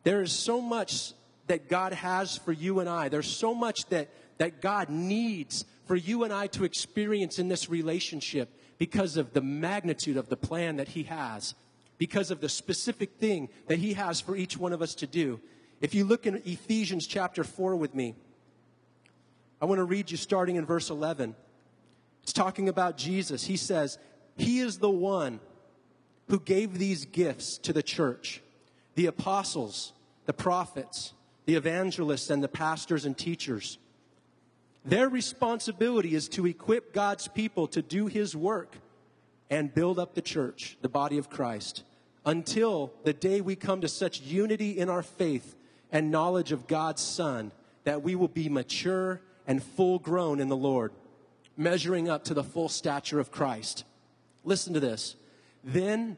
There 0.03 0.23
is 0.23 0.33
so 0.33 0.61
much 0.61 1.13
that 1.47 1.69
God 1.69 1.93
has 1.93 2.37
for 2.37 2.53
you 2.53 2.81
and 2.81 2.89
I. 2.89 3.09
There's 3.09 3.31
so 3.31 3.55
much 3.55 3.87
that, 3.87 4.09
that 4.39 4.61
God 4.61 4.89
needs 4.89 5.65
for 5.87 5.97
you 5.97 6.25
and 6.25 6.33
I 6.33 6.47
to 6.49 6.65
experience 6.65 7.39
in 7.39 7.49
this 7.49 7.69
relationship 7.69 8.49
because 8.79 9.17
of 9.17 9.33
the 9.33 9.41
magnitude 9.41 10.17
of 10.17 10.29
the 10.29 10.37
plan 10.37 10.77
that 10.77 10.89
He 10.89 11.05
has, 11.05 11.55
because 11.99 12.31
of 12.31 12.41
the 12.41 12.49
specific 12.49 13.17
thing 13.19 13.49
that 13.69 13.79
He 13.79 13.95
has 13.95 14.21
for 14.21 14.37
each 14.37 14.57
one 14.57 14.73
of 14.73 14.83
us 14.83 14.95
to 14.97 15.07
do. 15.07 15.41
If 15.81 15.95
you 15.95 16.05
look 16.05 16.27
in 16.27 16.41
Ephesians 16.45 17.07
chapter 17.07 17.45
4 17.45 17.77
with 17.77 17.95
me, 17.95 18.15
I 19.61 19.67
want 19.67 19.79
to 19.79 19.85
read 19.85 20.11
you 20.11 20.17
starting 20.17 20.57
in 20.57 20.67
verse 20.67 20.91
11. 20.91 21.35
It's 22.25 22.33
talking 22.33 22.71
about 22.71 22.97
Jesus. 22.97 23.45
He 23.45 23.59
says, 23.59 23.99
He 24.39 24.61
is 24.61 24.79
the 24.79 24.89
one 24.89 25.41
who 26.31 26.41
gave 26.41 26.79
these 26.79 27.05
gifts 27.05 27.59
to 27.59 27.73
the 27.75 27.83
church 27.83 28.41
the 28.95 29.05
apostles, 29.05 29.93
the 30.25 30.33
prophets, 30.33 31.13
the 31.45 31.55
evangelists, 31.55 32.31
and 32.31 32.43
the 32.43 32.49
pastors 32.49 33.05
and 33.05 33.19
teachers. 33.19 33.77
Their 34.87 35.11
responsibility 35.11 36.15
is 36.15 36.27
to 36.31 36.47
equip 36.47 36.95
God's 36.95 37.29
people 37.29 37.67
to 37.69 37.83
do 37.83 38.07
His 38.07 38.35
work 38.35 38.79
and 39.51 39.75
build 39.75 39.99
up 39.99 40.15
the 40.15 40.23
church, 40.23 40.79
the 40.81 40.89
body 40.89 41.19
of 41.19 41.29
Christ, 41.29 41.83
until 42.25 42.95
the 43.03 43.13
day 43.13 43.43
we 43.43 43.55
come 43.55 43.83
to 43.83 43.89
such 43.89 44.23
unity 44.23 44.79
in 44.79 44.89
our 44.89 45.03
faith 45.03 45.57
and 45.93 46.11
knowledge 46.11 46.53
of 46.53 46.67
God's 46.67 47.03
Son 47.03 47.53
that 47.83 48.03
we 48.03 48.15
will 48.15 48.29
be 48.29 48.49
mature 48.49 49.21
and 49.47 49.63
full 49.63 49.99
grown 49.99 50.41
in 50.41 50.49
the 50.49 50.57
Lord 50.57 50.91
measuring 51.57 52.09
up 52.09 52.25
to 52.25 52.35
the 52.35 52.45
full 52.45 52.69
stature 52.69 53.21
of 53.21 53.31
Christ. 53.31 53.85
Listen 54.45 54.75
to 54.75 54.81
this. 54.81 55.17
Then 55.63 56.17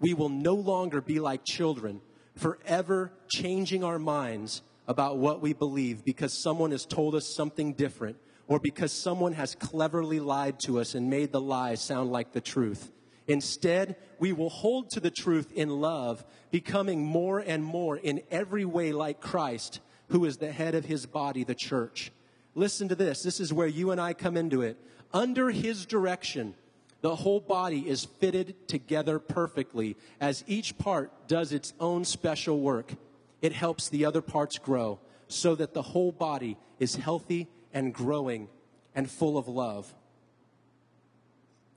we 0.00 0.14
will 0.14 0.28
no 0.28 0.54
longer 0.54 1.00
be 1.00 1.20
like 1.20 1.44
children, 1.44 2.00
forever 2.36 3.12
changing 3.28 3.84
our 3.84 3.98
minds 3.98 4.62
about 4.86 5.18
what 5.18 5.40
we 5.40 5.52
believe 5.52 6.04
because 6.04 6.42
someone 6.42 6.70
has 6.70 6.84
told 6.84 7.14
us 7.14 7.34
something 7.34 7.72
different 7.72 8.16
or 8.48 8.58
because 8.58 8.92
someone 8.92 9.32
has 9.32 9.54
cleverly 9.54 10.20
lied 10.20 10.58
to 10.60 10.80
us 10.80 10.94
and 10.94 11.08
made 11.08 11.32
the 11.32 11.40
lie 11.40 11.74
sound 11.74 12.10
like 12.10 12.32
the 12.32 12.40
truth. 12.40 12.90
Instead, 13.28 13.96
we 14.18 14.32
will 14.32 14.50
hold 14.50 14.90
to 14.90 15.00
the 15.00 15.10
truth 15.10 15.52
in 15.52 15.68
love, 15.68 16.24
becoming 16.50 17.04
more 17.04 17.38
and 17.38 17.64
more 17.64 17.96
in 17.96 18.20
every 18.30 18.64
way 18.64 18.92
like 18.92 19.20
Christ, 19.20 19.80
who 20.08 20.24
is 20.24 20.36
the 20.36 20.52
head 20.52 20.74
of 20.74 20.84
his 20.84 21.06
body, 21.06 21.44
the 21.44 21.54
church. 21.54 22.12
Listen 22.54 22.88
to 22.88 22.94
this. 22.94 23.22
This 23.22 23.40
is 23.40 23.52
where 23.52 23.66
you 23.66 23.90
and 23.90 24.00
I 24.00 24.12
come 24.12 24.36
into 24.36 24.62
it. 24.62 24.76
Under 25.12 25.50
his 25.50 25.86
direction, 25.86 26.54
the 27.00 27.16
whole 27.16 27.40
body 27.40 27.88
is 27.88 28.04
fitted 28.04 28.68
together 28.68 29.18
perfectly 29.18 29.96
as 30.20 30.44
each 30.46 30.78
part 30.78 31.10
does 31.28 31.52
its 31.52 31.74
own 31.80 32.04
special 32.04 32.60
work. 32.60 32.92
It 33.40 33.52
helps 33.52 33.88
the 33.88 34.04
other 34.04 34.22
parts 34.22 34.58
grow 34.58 35.00
so 35.28 35.54
that 35.54 35.74
the 35.74 35.82
whole 35.82 36.12
body 36.12 36.56
is 36.78 36.94
healthy 36.94 37.48
and 37.72 37.92
growing 37.92 38.48
and 38.94 39.10
full 39.10 39.36
of 39.38 39.48
love. 39.48 39.92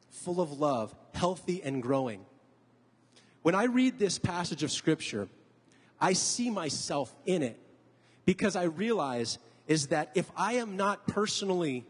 Full 0.10 0.42
of 0.42 0.60
love, 0.60 0.94
healthy 1.14 1.62
and 1.64 1.82
growing. 1.82 2.26
When 3.42 3.56
I 3.56 3.66
read 3.66 3.98
this 3.98 4.20
passage 4.20 4.64
of 4.64 4.72
Scripture, 4.72 5.28
I 6.00 6.14
see 6.14 6.50
myself 6.50 7.16
in 7.26 7.42
it 7.42 7.60
because 8.26 8.56
I 8.56 8.64
realize 8.64 9.38
is 9.68 9.88
that 9.88 10.12
if 10.16 10.30
I 10.36 10.54
am 10.54 10.78
not 10.78 11.08
personally 11.08 11.86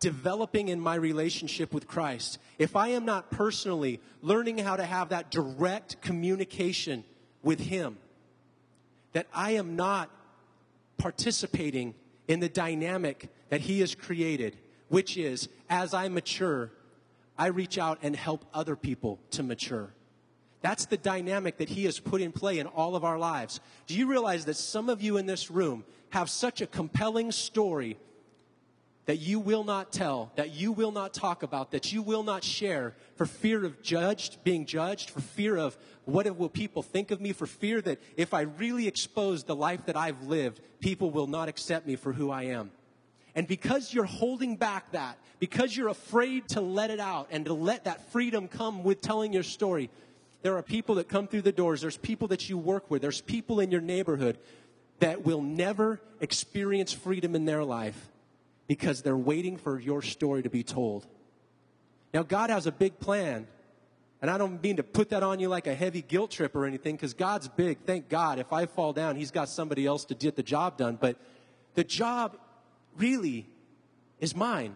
developing 0.00 0.68
in 0.68 0.80
my 0.80 0.94
relationship 0.94 1.72
with 1.74 1.86
Christ, 1.86 2.38
if 2.58 2.76
I 2.76 2.88
am 2.88 3.04
not 3.04 3.30
personally 3.30 4.00
learning 4.22 4.58
how 4.58 4.76
to 4.76 4.84
have 4.84 5.08
that 5.08 5.30
direct 5.30 6.00
communication 6.00 7.04
with 7.42 7.60
Him, 7.60 7.98
that 9.12 9.26
I 9.34 9.52
am 9.52 9.76
not 9.76 10.10
participating 10.98 11.94
in 12.26 12.40
the 12.40 12.48
dynamic 12.48 13.28
that 13.48 13.62
He 13.62 13.80
has 13.80 13.94
created, 13.94 14.56
which 14.88 15.16
is 15.16 15.48
as 15.68 15.94
I 15.94 16.08
mature, 16.08 16.70
I 17.36 17.46
reach 17.46 17.78
out 17.78 17.98
and 18.02 18.14
help 18.14 18.44
other 18.52 18.76
people 18.76 19.18
to 19.30 19.42
mature. 19.42 19.92
That's 20.60 20.86
the 20.86 20.96
dynamic 20.96 21.58
that 21.58 21.68
He 21.68 21.84
has 21.84 22.00
put 22.00 22.20
in 22.20 22.32
play 22.32 22.58
in 22.58 22.66
all 22.66 22.96
of 22.96 23.04
our 23.04 23.18
lives. 23.18 23.60
Do 23.86 23.94
you 23.94 24.06
realize 24.06 24.44
that 24.46 24.56
some 24.56 24.88
of 24.88 25.02
you 25.02 25.16
in 25.16 25.26
this 25.26 25.50
room 25.50 25.84
have 26.10 26.28
such 26.30 26.60
a 26.60 26.66
compelling 26.66 27.32
story 27.32 27.96
that 29.08 29.20
you 29.20 29.38
will 29.40 29.64
not 29.64 29.90
tell, 29.90 30.30
that 30.36 30.50
you 30.54 30.70
will 30.70 30.92
not 30.92 31.14
talk 31.14 31.42
about, 31.42 31.70
that 31.70 31.94
you 31.94 32.02
will 32.02 32.22
not 32.22 32.44
share 32.44 32.94
for 33.16 33.24
fear 33.24 33.64
of 33.64 33.80
judged, 33.80 34.44
being 34.44 34.66
judged, 34.66 35.08
for 35.08 35.20
fear 35.20 35.56
of 35.56 35.78
what 36.04 36.36
will 36.36 36.50
people 36.50 36.82
think 36.82 37.10
of 37.10 37.18
me, 37.18 37.32
for 37.32 37.46
fear 37.46 37.80
that 37.80 37.98
if 38.18 38.34
I 38.34 38.42
really 38.42 38.86
expose 38.86 39.44
the 39.44 39.56
life 39.56 39.86
that 39.86 39.96
I've 39.96 40.24
lived, 40.24 40.60
people 40.80 41.10
will 41.10 41.26
not 41.26 41.48
accept 41.48 41.86
me 41.86 41.96
for 41.96 42.12
who 42.12 42.30
I 42.30 42.44
am. 42.44 42.70
And 43.34 43.48
because 43.48 43.94
you're 43.94 44.04
holding 44.04 44.56
back 44.56 44.92
that, 44.92 45.16
because 45.38 45.74
you're 45.74 45.88
afraid 45.88 46.46
to 46.48 46.60
let 46.60 46.90
it 46.90 47.00
out 47.00 47.28
and 47.30 47.46
to 47.46 47.54
let 47.54 47.84
that 47.84 48.10
freedom 48.12 48.46
come 48.46 48.84
with 48.84 49.00
telling 49.00 49.32
your 49.32 49.42
story, 49.42 49.88
there 50.42 50.56
are 50.56 50.62
people 50.62 50.96
that 50.96 51.08
come 51.08 51.26
through 51.26 51.42
the 51.42 51.52
doors. 51.52 51.80
There's 51.80 51.96
people 51.96 52.28
that 52.28 52.48
you 52.48 52.58
work 52.58 52.90
with. 52.90 53.02
There's 53.02 53.20
people 53.20 53.60
in 53.60 53.70
your 53.70 53.80
neighborhood 53.80 54.38
that 55.00 55.24
will 55.24 55.42
never 55.42 56.00
experience 56.20 56.92
freedom 56.92 57.34
in 57.34 57.44
their 57.44 57.64
life 57.64 58.08
because 58.66 59.02
they're 59.02 59.16
waiting 59.16 59.56
for 59.56 59.78
your 59.78 60.02
story 60.02 60.42
to 60.42 60.50
be 60.50 60.62
told. 60.62 61.06
Now, 62.12 62.22
God 62.22 62.50
has 62.50 62.66
a 62.66 62.72
big 62.72 62.98
plan. 62.98 63.46
And 64.20 64.30
I 64.30 64.36
don't 64.36 64.60
mean 64.60 64.76
to 64.76 64.82
put 64.82 65.10
that 65.10 65.22
on 65.22 65.38
you 65.38 65.48
like 65.48 65.68
a 65.68 65.74
heavy 65.74 66.02
guilt 66.02 66.32
trip 66.32 66.56
or 66.56 66.66
anything, 66.66 66.96
because 66.96 67.14
God's 67.14 67.46
big. 67.46 67.78
Thank 67.86 68.08
God. 68.08 68.40
If 68.40 68.52
I 68.52 68.66
fall 68.66 68.92
down, 68.92 69.14
He's 69.14 69.30
got 69.30 69.48
somebody 69.48 69.86
else 69.86 70.04
to 70.06 70.14
get 70.14 70.34
the 70.34 70.42
job 70.42 70.76
done. 70.76 70.98
But 71.00 71.16
the 71.74 71.84
job 71.84 72.36
really 72.96 73.46
is 74.18 74.34
mine. 74.34 74.74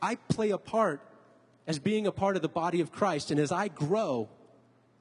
I 0.00 0.14
play 0.14 0.50
a 0.50 0.58
part 0.58 1.00
as 1.66 1.80
being 1.80 2.06
a 2.06 2.12
part 2.12 2.36
of 2.36 2.42
the 2.42 2.48
body 2.48 2.80
of 2.80 2.92
Christ. 2.92 3.32
And 3.32 3.40
as 3.40 3.50
I 3.50 3.66
grow, 3.66 4.28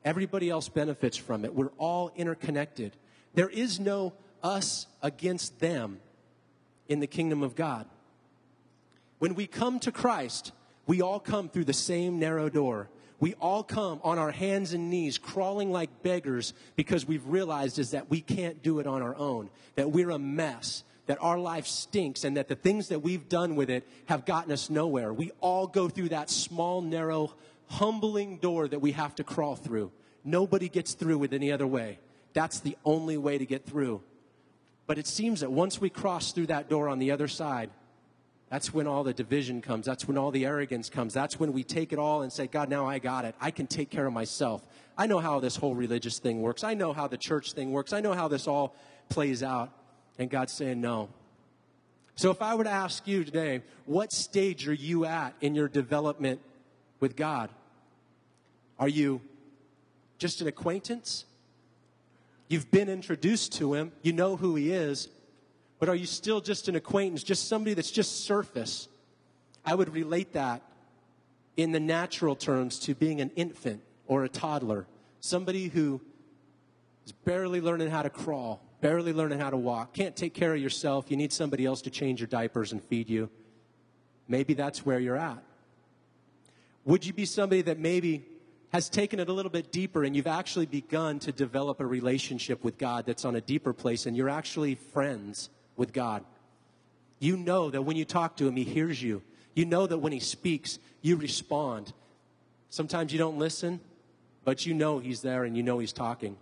everybody 0.03 0.49
else 0.49 0.69
benefits 0.69 1.17
from 1.17 1.45
it. 1.45 1.53
We're 1.53 1.71
all 1.77 2.11
interconnected. 2.15 2.95
There 3.33 3.49
is 3.49 3.79
no 3.79 4.13
us 4.43 4.87
against 5.01 5.59
them 5.59 5.99
in 6.87 6.99
the 6.99 7.07
kingdom 7.07 7.43
of 7.43 7.55
God. 7.55 7.85
When 9.19 9.35
we 9.35 9.47
come 9.47 9.79
to 9.81 9.91
Christ, 9.91 10.51
we 10.87 11.01
all 11.01 11.19
come 11.19 11.47
through 11.47 11.65
the 11.65 11.73
same 11.73 12.19
narrow 12.19 12.49
door. 12.49 12.89
We 13.19 13.35
all 13.35 13.63
come 13.63 14.01
on 14.03 14.17
our 14.17 14.31
hands 14.31 14.73
and 14.73 14.89
knees, 14.89 15.19
crawling 15.19 15.71
like 15.71 16.01
beggars 16.01 16.53
because 16.75 17.05
we've 17.05 17.25
realized 17.27 17.77
is 17.77 17.91
that 17.91 18.09
we 18.09 18.19
can't 18.19 18.63
do 18.63 18.79
it 18.79 18.87
on 18.87 19.03
our 19.03 19.15
own, 19.15 19.51
that 19.75 19.91
we're 19.91 20.09
a 20.09 20.17
mess, 20.17 20.83
that 21.05 21.19
our 21.21 21.37
life 21.37 21.67
stinks, 21.67 22.23
and 22.23 22.35
that 22.35 22.47
the 22.47 22.55
things 22.55 22.87
that 22.87 23.01
we've 23.01 23.29
done 23.29 23.55
with 23.55 23.69
it 23.69 23.87
have 24.07 24.25
gotten 24.25 24.51
us 24.51 24.71
nowhere. 24.71 25.13
We 25.13 25.31
all 25.39 25.67
go 25.67 25.87
through 25.87 26.09
that 26.09 26.31
small, 26.31 26.81
narrow, 26.81 27.35
humbling 27.71 28.37
door 28.37 28.67
that 28.67 28.79
we 28.79 28.91
have 28.91 29.15
to 29.15 29.23
crawl 29.23 29.55
through. 29.55 29.91
Nobody 30.23 30.69
gets 30.69 30.93
through 30.93 31.17
with 31.17 31.33
any 31.33 31.51
other 31.51 31.65
way. 31.67 31.99
That's 32.33 32.59
the 32.59 32.77
only 32.85 33.17
way 33.17 33.37
to 33.37 33.45
get 33.45 33.65
through. 33.65 34.01
But 34.87 34.97
it 34.97 35.07
seems 35.07 35.39
that 35.39 35.51
once 35.51 35.79
we 35.79 35.89
cross 35.89 36.33
through 36.33 36.47
that 36.47 36.69
door 36.69 36.89
on 36.89 36.99
the 36.99 37.11
other 37.11 37.27
side, 37.27 37.69
that's 38.49 38.73
when 38.73 38.85
all 38.85 39.05
the 39.05 39.13
division 39.13 39.61
comes. 39.61 39.85
That's 39.85 40.05
when 40.05 40.17
all 40.17 40.31
the 40.31 40.45
arrogance 40.45 40.89
comes. 40.89 41.13
That's 41.13 41.39
when 41.39 41.53
we 41.53 41.63
take 41.63 41.93
it 41.93 41.99
all 41.99 42.21
and 42.21 42.31
say, 42.31 42.47
God, 42.47 42.67
now 42.67 42.85
I 42.85 42.99
got 42.99 43.23
it. 43.23 43.33
I 43.39 43.51
can 43.51 43.65
take 43.65 43.89
care 43.89 44.05
of 44.05 44.11
myself. 44.11 44.61
I 44.97 45.07
know 45.07 45.19
how 45.19 45.39
this 45.39 45.55
whole 45.55 45.73
religious 45.73 46.19
thing 46.19 46.41
works. 46.41 46.65
I 46.65 46.73
know 46.73 46.91
how 46.91 47.07
the 47.07 47.17
church 47.17 47.53
thing 47.53 47.71
works. 47.71 47.93
I 47.93 48.01
know 48.01 48.13
how 48.13 48.27
this 48.27 48.47
all 48.47 48.75
plays 49.07 49.41
out. 49.41 49.71
And 50.19 50.29
God's 50.29 50.51
saying, 50.51 50.81
no. 50.81 51.07
So 52.15 52.29
if 52.29 52.41
I 52.41 52.55
were 52.55 52.65
to 52.65 52.69
ask 52.69 53.07
you 53.07 53.23
today, 53.23 53.61
what 53.85 54.11
stage 54.11 54.67
are 54.67 54.73
you 54.73 55.05
at 55.05 55.33
in 55.39 55.55
your 55.55 55.69
development 55.69 56.41
with 56.99 57.15
God? 57.15 57.49
Are 58.81 58.89
you 58.89 59.21
just 60.17 60.41
an 60.41 60.47
acquaintance? 60.47 61.25
You've 62.47 62.71
been 62.71 62.89
introduced 62.89 63.53
to 63.53 63.75
him, 63.75 63.91
you 64.01 64.11
know 64.11 64.35
who 64.35 64.55
he 64.55 64.71
is, 64.71 65.07
but 65.79 65.87
are 65.87 65.95
you 65.95 66.07
still 66.07 66.41
just 66.41 66.67
an 66.67 66.75
acquaintance, 66.75 67.23
just 67.23 67.47
somebody 67.47 67.75
that's 67.75 67.91
just 67.91 68.25
surface? 68.25 68.87
I 69.63 69.75
would 69.75 69.93
relate 69.93 70.33
that 70.33 70.63
in 71.55 71.71
the 71.71 71.79
natural 71.79 72.35
terms 72.35 72.79
to 72.79 72.95
being 72.95 73.21
an 73.21 73.29
infant 73.35 73.83
or 74.07 74.23
a 74.23 74.29
toddler, 74.29 74.87
somebody 75.19 75.67
who 75.67 76.01
is 77.05 77.11
barely 77.11 77.61
learning 77.61 77.91
how 77.91 78.01
to 78.01 78.09
crawl, 78.09 78.63
barely 78.81 79.13
learning 79.13 79.39
how 79.39 79.51
to 79.51 79.57
walk, 79.57 79.93
can't 79.93 80.15
take 80.15 80.33
care 80.33 80.55
of 80.55 80.61
yourself, 80.61 81.11
you 81.11 81.17
need 81.17 81.31
somebody 81.31 81.67
else 81.67 81.83
to 81.83 81.91
change 81.91 82.19
your 82.19 82.27
diapers 82.27 82.71
and 82.71 82.83
feed 82.83 83.11
you. 83.11 83.29
Maybe 84.27 84.55
that's 84.55 84.83
where 84.83 84.99
you're 84.99 85.17
at. 85.17 85.43
Would 86.83 87.05
you 87.05 87.13
be 87.13 87.25
somebody 87.25 87.61
that 87.61 87.77
maybe 87.77 88.25
has 88.71 88.89
taken 88.89 89.19
it 89.19 89.27
a 89.27 89.33
little 89.33 89.51
bit 89.51 89.71
deeper 89.71 90.03
and 90.03 90.15
you've 90.15 90.27
actually 90.27 90.65
begun 90.65 91.19
to 91.19 91.31
develop 91.31 91.79
a 91.79 91.85
relationship 91.85 92.63
with 92.63 92.77
God 92.77 93.05
that's 93.05 93.25
on 93.25 93.35
a 93.35 93.41
deeper 93.41 93.73
place 93.73 94.05
and 94.05 94.15
you're 94.15 94.29
actually 94.29 94.75
friends 94.75 95.49
with 95.75 95.91
God? 95.91 96.23
You 97.19 97.37
know 97.37 97.69
that 97.69 97.81
when 97.81 97.97
you 97.97 98.05
talk 98.05 98.37
to 98.37 98.47
Him, 98.47 98.55
He 98.55 98.63
hears 98.63 99.01
you. 99.01 99.21
You 99.53 99.65
know 99.65 99.85
that 99.85 99.97
when 99.97 100.13
He 100.13 100.21
speaks, 100.21 100.79
you 101.01 101.17
respond. 101.17 101.91
Sometimes 102.69 103.11
you 103.11 103.19
don't 103.19 103.37
listen, 103.37 103.81
but 104.45 104.65
you 104.65 104.73
know 104.73 104.99
He's 104.99 105.21
there 105.21 105.43
and 105.43 105.55
you 105.57 105.63
know 105.63 105.79
He's 105.79 105.93
talking. 105.93 106.37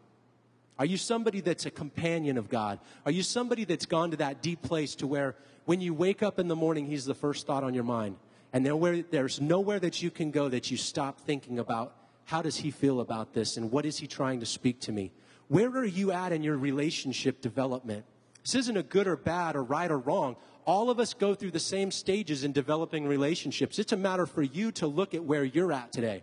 Are 0.78 0.86
you 0.86 0.98
somebody 0.98 1.42
that's 1.42 1.66
a 1.66 1.72
companion 1.72 2.38
of 2.38 2.48
God? 2.48 2.80
Are 3.06 3.12
you 3.12 3.24
somebody 3.24 3.66
that's 3.66 3.88
gone 3.88 4.12
to 4.12 4.18
that 4.18 4.42
deep 4.42 4.62
place 4.62 4.96
to 4.96 5.08
where 5.08 5.36
when 5.66 5.82
you 5.82 5.94
wake 5.94 6.24
up 6.24 6.40
in 6.40 6.48
the 6.48 6.56
morning, 6.56 6.86
He's 6.86 7.06
the 7.06 7.16
first 7.16 7.48
thought 7.48 7.64
on 7.64 7.74
your 7.74 7.84
mind? 7.84 8.18
And 8.54 8.66
there's 8.66 9.42
nowhere 9.42 9.80
that 9.80 10.02
you 10.02 10.12
can 10.12 10.32
go 10.32 10.48
that 10.48 10.72
you 10.72 10.78
stop 10.78 11.20
thinking 11.22 11.60
about 11.60 11.94
how 12.30 12.44
does 12.44 12.58
He 12.58 12.70
feel 12.70 13.00
about 13.02 13.34
this 13.34 13.58
and 13.58 13.72
what 13.72 13.88
is 13.88 13.98
He 13.98 14.06
trying 14.06 14.40
to 14.40 14.46
speak 14.46 14.80
to 14.82 14.92
me? 14.92 15.12
Where 15.48 15.70
are 15.70 15.84
you 15.84 16.12
at 16.12 16.32
in 16.32 16.44
your 16.44 16.58
relationship 16.60 17.42
development? 17.42 18.06
This 18.44 18.54
isn't 18.54 18.78
a 18.78 18.84
good 18.84 19.08
or 19.08 19.18
bad 19.18 19.56
or 19.56 19.64
right 19.64 19.90
or 19.90 19.98
wrong. 19.98 20.36
All 20.64 20.92
of 20.92 21.00
us 21.00 21.16
go 21.16 21.34
through 21.34 21.50
the 21.50 21.60
same 21.60 21.90
stages 21.90 22.44
in 22.44 22.52
developing 22.52 23.08
relationships. 23.08 23.80
It's 23.80 23.94
a 23.94 23.98
matter 23.98 24.28
for 24.28 24.44
you 24.44 24.72
to 24.74 24.86
look 24.86 25.16
at 25.16 25.24
where 25.24 25.44
you're 25.44 25.74
at 25.74 25.92
today. 25.92 26.22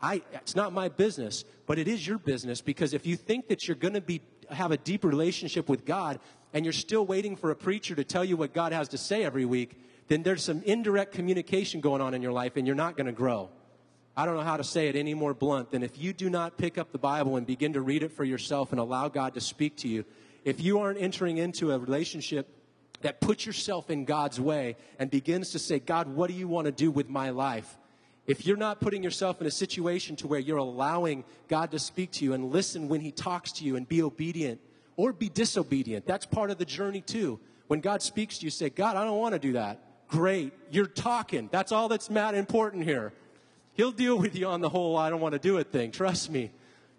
I, 0.00 0.22
it's 0.32 0.54
not 0.54 0.72
my 0.72 0.88
business, 0.88 1.44
but 1.66 1.76
it 1.76 1.88
is 1.88 2.06
your 2.06 2.18
business 2.18 2.60
because 2.60 2.94
if 2.94 3.04
you 3.04 3.16
think 3.16 3.48
that 3.48 3.66
you're 3.66 3.74
going 3.74 3.94
to 3.94 4.00
be 4.00 4.20
have 4.50 4.70
a 4.70 4.76
deep 4.76 5.04
relationship 5.04 5.68
with 5.68 5.84
God 5.84 6.20
and 6.54 6.64
you're 6.64 6.72
still 6.72 7.04
waiting 7.04 7.34
for 7.34 7.50
a 7.50 7.56
preacher 7.56 7.96
to 7.96 8.04
tell 8.04 8.24
you 8.24 8.36
what 8.36 8.54
God 8.54 8.70
has 8.70 8.86
to 8.90 8.98
say 8.98 9.24
every 9.24 9.44
week, 9.44 9.76
then 10.06 10.22
there's 10.22 10.44
some 10.44 10.62
indirect 10.62 11.12
communication 11.12 11.80
going 11.80 12.00
on 12.00 12.14
in 12.14 12.22
your 12.22 12.32
life 12.32 12.56
and 12.56 12.64
you're 12.64 12.76
not 12.76 12.96
going 12.96 13.08
to 13.08 13.12
grow. 13.12 13.50
I 14.18 14.26
don't 14.26 14.34
know 14.34 14.42
how 14.42 14.56
to 14.56 14.64
say 14.64 14.88
it 14.88 14.96
any 14.96 15.14
more 15.14 15.32
blunt 15.32 15.70
than 15.70 15.84
if 15.84 15.96
you 15.96 16.12
do 16.12 16.28
not 16.28 16.58
pick 16.58 16.76
up 16.76 16.90
the 16.90 16.98
Bible 16.98 17.36
and 17.36 17.46
begin 17.46 17.74
to 17.74 17.80
read 17.80 18.02
it 18.02 18.10
for 18.10 18.24
yourself 18.24 18.72
and 18.72 18.80
allow 18.80 19.06
God 19.08 19.34
to 19.34 19.40
speak 19.40 19.76
to 19.76 19.88
you, 19.88 20.04
if 20.44 20.60
you 20.60 20.80
aren't 20.80 21.00
entering 21.00 21.38
into 21.38 21.70
a 21.70 21.78
relationship 21.78 22.48
that 23.02 23.20
puts 23.20 23.46
yourself 23.46 23.90
in 23.90 24.04
God's 24.04 24.40
way 24.40 24.74
and 24.98 25.08
begins 25.08 25.52
to 25.52 25.60
say, 25.60 25.78
God, 25.78 26.08
what 26.08 26.26
do 26.26 26.34
you 26.34 26.48
want 26.48 26.64
to 26.64 26.72
do 26.72 26.90
with 26.90 27.08
my 27.08 27.30
life? 27.30 27.78
If 28.26 28.44
you're 28.44 28.56
not 28.56 28.80
putting 28.80 29.04
yourself 29.04 29.40
in 29.40 29.46
a 29.46 29.52
situation 29.52 30.16
to 30.16 30.26
where 30.26 30.40
you're 30.40 30.56
allowing 30.56 31.22
God 31.46 31.70
to 31.70 31.78
speak 31.78 32.10
to 32.14 32.24
you 32.24 32.32
and 32.32 32.50
listen 32.50 32.88
when 32.88 33.00
He 33.00 33.12
talks 33.12 33.52
to 33.52 33.64
you 33.64 33.76
and 33.76 33.88
be 33.88 34.02
obedient 34.02 34.60
or 34.96 35.12
be 35.12 35.28
disobedient, 35.28 36.08
that's 36.08 36.26
part 36.26 36.50
of 36.50 36.58
the 36.58 36.64
journey 36.64 37.02
too. 37.02 37.38
When 37.68 37.78
God 37.78 38.02
speaks 38.02 38.38
to 38.38 38.46
you, 38.46 38.50
say, 38.50 38.68
God, 38.68 38.96
I 38.96 39.04
don't 39.04 39.18
want 39.18 39.34
to 39.34 39.38
do 39.38 39.52
that. 39.52 39.80
Great. 40.08 40.54
You're 40.72 40.86
talking. 40.86 41.48
That's 41.52 41.70
all 41.70 41.88
that's 41.88 42.10
mad 42.10 42.34
important 42.34 42.82
here. 42.82 43.12
He'll 43.78 43.92
deal 43.92 44.18
with 44.18 44.34
you 44.34 44.48
on 44.48 44.60
the 44.60 44.68
whole 44.68 44.96
I 44.96 45.08
don't 45.08 45.20
want 45.20 45.34
to 45.34 45.38
do 45.38 45.58
it 45.58 45.70
thing. 45.70 45.92
Trust 45.92 46.30
me. 46.32 46.50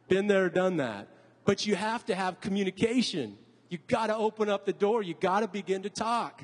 Been 0.08 0.28
there, 0.28 0.50
done 0.50 0.78
that. 0.78 1.10
But 1.44 1.66
you 1.66 1.76
have 1.76 2.06
to 2.06 2.16
have 2.16 2.40
communication. 2.40 3.38
You 3.68 3.80
got 3.88 4.08
to 4.08 4.16
open 4.16 4.48
up 4.48 4.66
the 4.66 4.72
door. 4.72 5.04
You 5.04 5.14
got 5.14 5.42
to 5.42 5.50
begin 5.50 5.82
to 5.82 5.90
talk. 5.90 6.42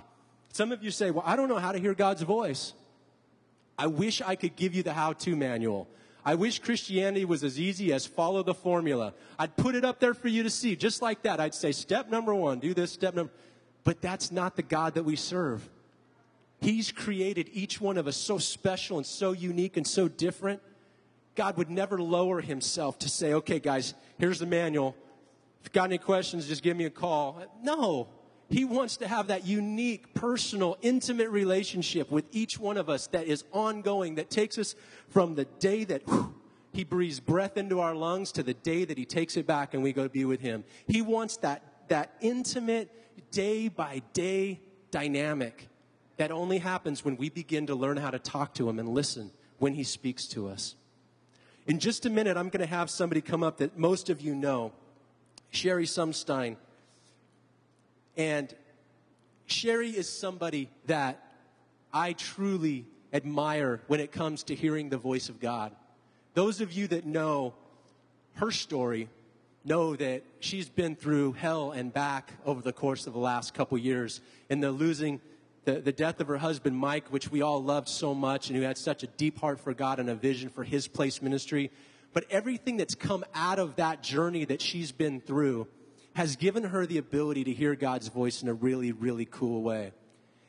Some 0.52 0.74
of 0.74 0.84
you 0.84 0.92
say, 0.92 1.10
Well, 1.10 1.24
I 1.26 1.38
don't 1.38 1.48
know 1.48 1.58
how 1.58 1.72
to 1.72 1.80
hear 1.80 1.94
God's 1.94 2.22
voice. 2.22 2.74
I 3.80 3.88
wish 3.88 4.22
I 4.22 4.36
could 4.36 4.58
give 4.58 4.76
you 4.76 4.84
the 4.84 4.92
how 4.92 5.14
to 5.14 5.38
manual. 5.38 5.88
I 6.26 6.36
wish 6.36 6.60
Christianity 6.60 7.24
was 7.24 7.42
as 7.42 7.58
easy 7.58 7.94
as 7.94 8.06
follow 8.06 8.44
the 8.44 8.54
formula. 8.54 9.14
I'd 9.40 9.56
put 9.56 9.74
it 9.74 9.86
up 9.86 10.02
there 10.02 10.14
for 10.14 10.28
you 10.28 10.44
to 10.44 10.50
see, 10.50 10.76
just 10.76 11.02
like 11.02 11.22
that. 11.22 11.40
I'd 11.40 11.56
say, 11.56 11.72
step 11.72 12.10
number 12.10 12.36
one, 12.36 12.60
do 12.60 12.74
this, 12.74 12.92
step 12.92 13.14
number. 13.14 13.32
But 13.86 14.02
that's 14.02 14.34
not 14.34 14.58
the 14.58 14.64
God 14.64 14.96
that 14.96 15.04
we 15.04 15.16
serve. 15.16 15.70
He's 16.62 16.92
created 16.92 17.50
each 17.54 17.82
one 17.82 17.98
of 17.98 18.08
us 18.08 18.18
so 18.18 18.38
special 18.38 18.98
and 18.98 19.06
so 19.06 19.34
unique 19.34 19.78
and 19.78 19.86
so 19.86 20.08
different. 20.08 20.62
God 21.36 21.58
would 21.58 21.70
never 21.70 22.02
lower 22.02 22.42
himself 22.42 22.98
to 23.00 23.10
say, 23.10 23.34
okay, 23.34 23.60
guys, 23.60 23.94
here's 24.18 24.40
the 24.40 24.46
manual. 24.46 24.96
If 25.60 25.68
you've 25.68 25.74
got 25.74 25.86
any 25.86 25.98
questions, 25.98 26.48
just 26.48 26.64
give 26.64 26.78
me 26.78 26.86
a 26.86 26.90
call. 26.90 27.44
No. 27.62 28.08
He 28.50 28.64
wants 28.64 28.98
to 28.98 29.08
have 29.08 29.28
that 29.28 29.46
unique, 29.46 30.14
personal, 30.14 30.78
intimate 30.82 31.30
relationship 31.30 32.12
with 32.12 32.26
each 32.32 32.60
one 32.60 32.78
of 32.78 32.90
us 32.90 33.08
that 33.08 33.26
is 33.26 33.44
ongoing, 33.52 34.16
that 34.16 34.30
takes 34.30 34.58
us 34.58 34.76
from 35.10 35.36
the 35.36 35.46
day 35.46 35.84
that 35.86 36.08
whew, 36.08 36.36
He 36.72 36.84
breathes 36.84 37.20
breath 37.20 37.58
into 37.58 37.80
our 37.80 37.96
lungs 37.96 38.32
to 38.34 38.44
the 38.44 38.54
day 38.54 38.86
that 38.86 38.98
He 38.98 39.06
takes 39.06 39.36
it 39.36 39.48
back 39.48 39.74
and 39.74 39.82
we 39.82 39.94
go 39.94 40.04
to 40.04 40.10
be 40.10 40.26
with 40.26 40.42
Him. 40.42 40.64
He 40.88 41.02
wants 41.02 41.38
that, 41.38 41.88
that 41.90 42.14
intimate, 42.22 42.92
day 43.32 43.68
by 43.68 44.04
day 44.14 44.62
dynamic 44.92 45.68
that 46.18 46.32
only 46.32 46.60
happens 46.60 47.04
when 47.04 47.18
we 47.18 47.30
begin 47.30 47.68
to 47.68 47.76
learn 47.76 47.98
how 47.98 48.12
to 48.12 48.20
talk 48.20 48.54
to 48.56 48.70
Him 48.70 48.80
and 48.80 48.90
listen 48.90 49.32
when 49.60 49.74
He 49.74 49.84
speaks 49.84 50.28
to 50.28 50.48
us. 50.48 50.76
In 51.68 51.80
just 51.80 52.06
a 52.06 52.10
minute, 52.10 52.38
I'm 52.38 52.50
going 52.50 52.66
to 52.66 52.74
have 52.74 52.90
somebody 52.90 53.22
come 53.22 53.44
up 53.44 53.58
that 53.58 53.78
most 53.78 54.10
of 54.10 54.22
you 54.22 54.36
know, 54.36 54.72
Sherry 55.50 55.86
Sumstein. 55.86 56.58
And 58.16 58.54
Sherry 59.48 59.90
is 59.90 60.08
somebody 60.08 60.70
that 60.86 61.22
I 61.92 62.14
truly 62.14 62.86
admire 63.12 63.82
when 63.88 64.00
it 64.00 64.12
comes 64.12 64.44
to 64.44 64.56
hearing 64.56 64.90
the 64.90 64.98
voice 64.98 65.30
of 65.30 65.40
God. 65.40 65.72
Those 66.34 66.62
of 66.62 66.72
you 66.74 66.88
that 66.88 67.06
know 67.06 67.54
her 68.36 68.52
story 68.52 69.10
know 69.64 69.96
that 69.96 70.24
she's 70.40 70.70
been 70.70 70.96
through 70.96 71.34
hell 71.34 71.72
and 71.72 71.92
back 71.92 72.34
over 72.46 72.62
the 72.62 72.74
course 72.74 73.08
of 73.08 73.14
the 73.14 73.20
last 73.20 73.54
couple 73.54 73.78
years 73.78 74.22
in 74.50 74.60
the 74.60 74.72
losing 74.72 75.20
the, 75.66 75.82
the 75.82 75.92
death 75.92 76.20
of 76.22 76.28
her 76.28 76.38
husband 76.38 76.78
mike 76.78 77.12
which 77.12 77.30
we 77.30 77.42
all 77.42 77.62
loved 77.62 77.90
so 77.90 78.14
much 78.14 78.50
and 78.50 78.58
who 78.58 78.64
had 78.64 78.78
such 78.78 79.04
a 79.04 79.08
deep 79.08 79.40
heart 79.40 79.60
for 79.60 79.74
god 79.74 80.00
and 80.00 80.10
a 80.10 80.16
vision 80.16 80.50
for 80.50 80.64
his 80.64 80.88
place 80.88 81.22
ministry 81.22 81.72
but 82.16 82.24
everything 82.30 82.78
that's 82.78 82.96
come 82.96 83.26
out 83.36 83.60
of 83.60 83.76
that 83.76 84.02
journey 84.02 84.46
that 84.46 84.62
she's 84.62 84.94
been 84.94 85.20
through 85.20 85.68
has 86.16 86.38
given 86.38 86.64
her 86.64 86.86
the 86.86 86.98
ability 86.98 87.44
to 87.44 87.52
hear 87.52 87.76
God's 87.76 88.08
voice 88.08 88.42
in 88.42 88.48
a 88.48 88.54
really, 88.54 88.94
really 88.94 89.26
cool 89.26 89.62
way. 89.62 89.92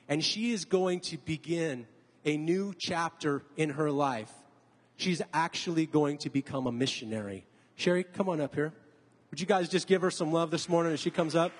And 0.09 0.24
she 0.24 0.52
is 0.52 0.64
going 0.64 1.00
to 1.00 1.18
begin 1.18 1.88
a 2.24 2.37
new 2.37 2.72
chapter 2.79 3.42
in 3.57 3.70
her 3.70 3.90
life. 3.90 4.31
She's 4.96 5.20
actually 5.35 5.87
going 5.87 6.18
to 6.18 6.31
become 6.31 6.68
a 6.68 6.72
missionary. 6.72 7.44
Sherry, 7.74 8.05
come 8.05 8.29
on 8.29 8.40
up 8.40 8.55
here. 8.55 8.72
Would 9.33 9.40
you 9.40 9.46
guys 9.46 9.68
just 9.68 9.88
give 9.88 10.02
her 10.02 10.11
some 10.12 10.31
love 10.31 10.52
this 10.52 10.68
morning 10.68 10.92
as 10.92 11.00
she 11.00 11.11
comes 11.11 11.35
up? 11.35 11.50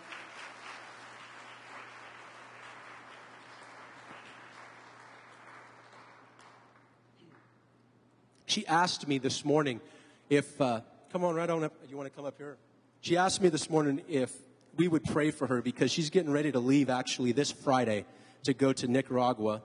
She 8.57 8.67
asked 8.67 9.07
me 9.07 9.19
this 9.19 9.45
morning 9.45 9.83
if, 10.31 10.59
uh, 10.63 10.81
come 11.13 11.25
on 11.25 11.35
right 11.35 11.51
on 11.51 11.63
up. 11.63 11.75
You 11.91 11.97
want 11.99 12.11
to 12.11 12.17
come 12.17 12.25
up 12.25 12.39
here? 12.39 12.57
She 13.03 13.19
asked 13.19 13.43
me 13.43 13.51
this 13.51 13.69
morning 13.69 14.01
if 14.09 14.33
we 14.79 14.89
would 14.89 15.05
pray 15.05 15.31
for 15.31 15.47
her 15.47 15.61
because 15.61 15.93
she's 15.93 16.09
getting 16.09 16.33
ready 16.33 16.51
to 16.51 16.59
leave 16.59 16.89
actually 16.89 17.33
this 17.33 17.53
Friday 17.53 18.07
to 18.45 18.55
go 18.55 18.73
to 18.73 18.89
Nicaragua. 18.89 19.61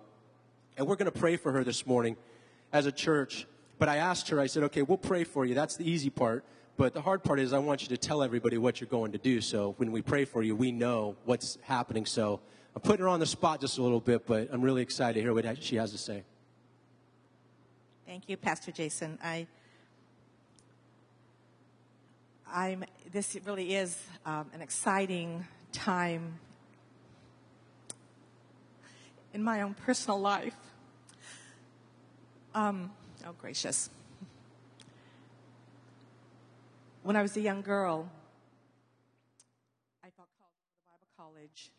And 0.76 0.88
we're 0.88 0.98
going 0.98 1.10
to 1.10 1.18
pray 1.18 1.38
for 1.38 1.54
her 1.54 1.64
this 1.64 1.88
morning 1.88 2.18
as 2.74 2.86
a 2.86 2.92
church. 2.92 3.48
But 3.80 3.88
I 3.88 3.96
asked 3.96 4.28
her, 4.28 4.42
I 4.42 4.48
said, 4.48 4.64
okay, 4.64 4.82
we'll 4.82 4.98
pray 4.98 5.24
for 5.24 5.46
you. 5.46 5.56
That's 5.56 5.78
the 5.78 5.90
easy 5.90 6.10
part. 6.10 6.44
But 6.76 6.94
the 6.94 7.02
hard 7.02 7.24
part 7.24 7.40
is 7.40 7.54
I 7.54 7.60
want 7.60 7.84
you 7.84 7.88
to 7.96 7.98
tell 7.98 8.22
everybody 8.22 8.58
what 8.58 8.82
you're 8.82 8.90
going 8.90 9.14
to 9.14 9.18
do. 9.18 9.40
So 9.40 9.74
when 9.78 9.94
we 9.94 10.02
pray 10.02 10.26
for 10.26 10.44
you, 10.44 10.54
we 10.54 10.74
know 10.74 11.16
what's 11.24 11.58
happening. 11.64 12.06
So 12.06 12.42
I'm 12.76 12.82
putting 12.82 13.04
her 13.04 13.08
on 13.08 13.22
the 13.22 13.26
spot 13.26 13.62
just 13.62 13.78
a 13.78 13.84
little 13.84 14.02
bit, 14.02 14.28
but 14.28 14.50
I'm 14.52 14.62
really 14.62 14.82
excited 14.82 15.14
to 15.14 15.22
hear 15.22 15.34
what 15.34 15.64
she 15.64 15.78
has 15.78 15.94
to 15.94 15.98
say. 15.98 16.26
Thank 18.12 18.28
you, 18.28 18.36
Pastor 18.36 18.74
Jason. 18.74 19.18
I 19.24 19.48
I'm, 22.46 22.84
this 23.10 23.38
really 23.46 23.74
is 23.74 23.98
um, 24.26 24.48
an 24.54 24.62
exciting 24.62 25.48
time 25.72 26.38
in 29.34 29.42
my 29.42 29.62
own 29.62 29.76
personal 29.76 30.20
life. 30.20 30.58
Um, 32.54 32.92
oh, 33.26 33.32
gracious. 33.40 33.90
When 37.04 37.16
I 37.16 37.22
was 37.22 37.38
a 37.38 37.42
young 37.42 37.62
girl, 37.62 38.12
I 40.04 40.10
felt 40.10 40.28
called 40.38 40.52
to 40.52 40.82
Bible 40.86 41.08
college, 41.18 41.72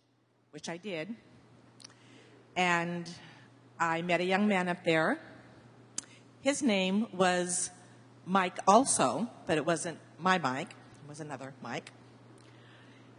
which 0.51 0.71
I 0.71 0.79
did. 0.79 1.15
And 2.57 3.07
I 3.79 4.01
met 4.01 4.23
a 4.23 4.25
young 4.25 4.49
man 4.49 4.71
up 4.71 4.83
there. 4.83 5.21
His 6.43 6.61
name 6.61 7.07
was 7.13 7.71
Mike 8.27 8.59
also, 8.67 9.29
but 9.47 9.59
it 9.59 9.65
wasn't 9.65 9.99
my 10.19 10.39
Mike. 10.39 10.71
It 10.71 11.09
was 11.09 11.21
another 11.21 11.55
Mike. 11.63 11.93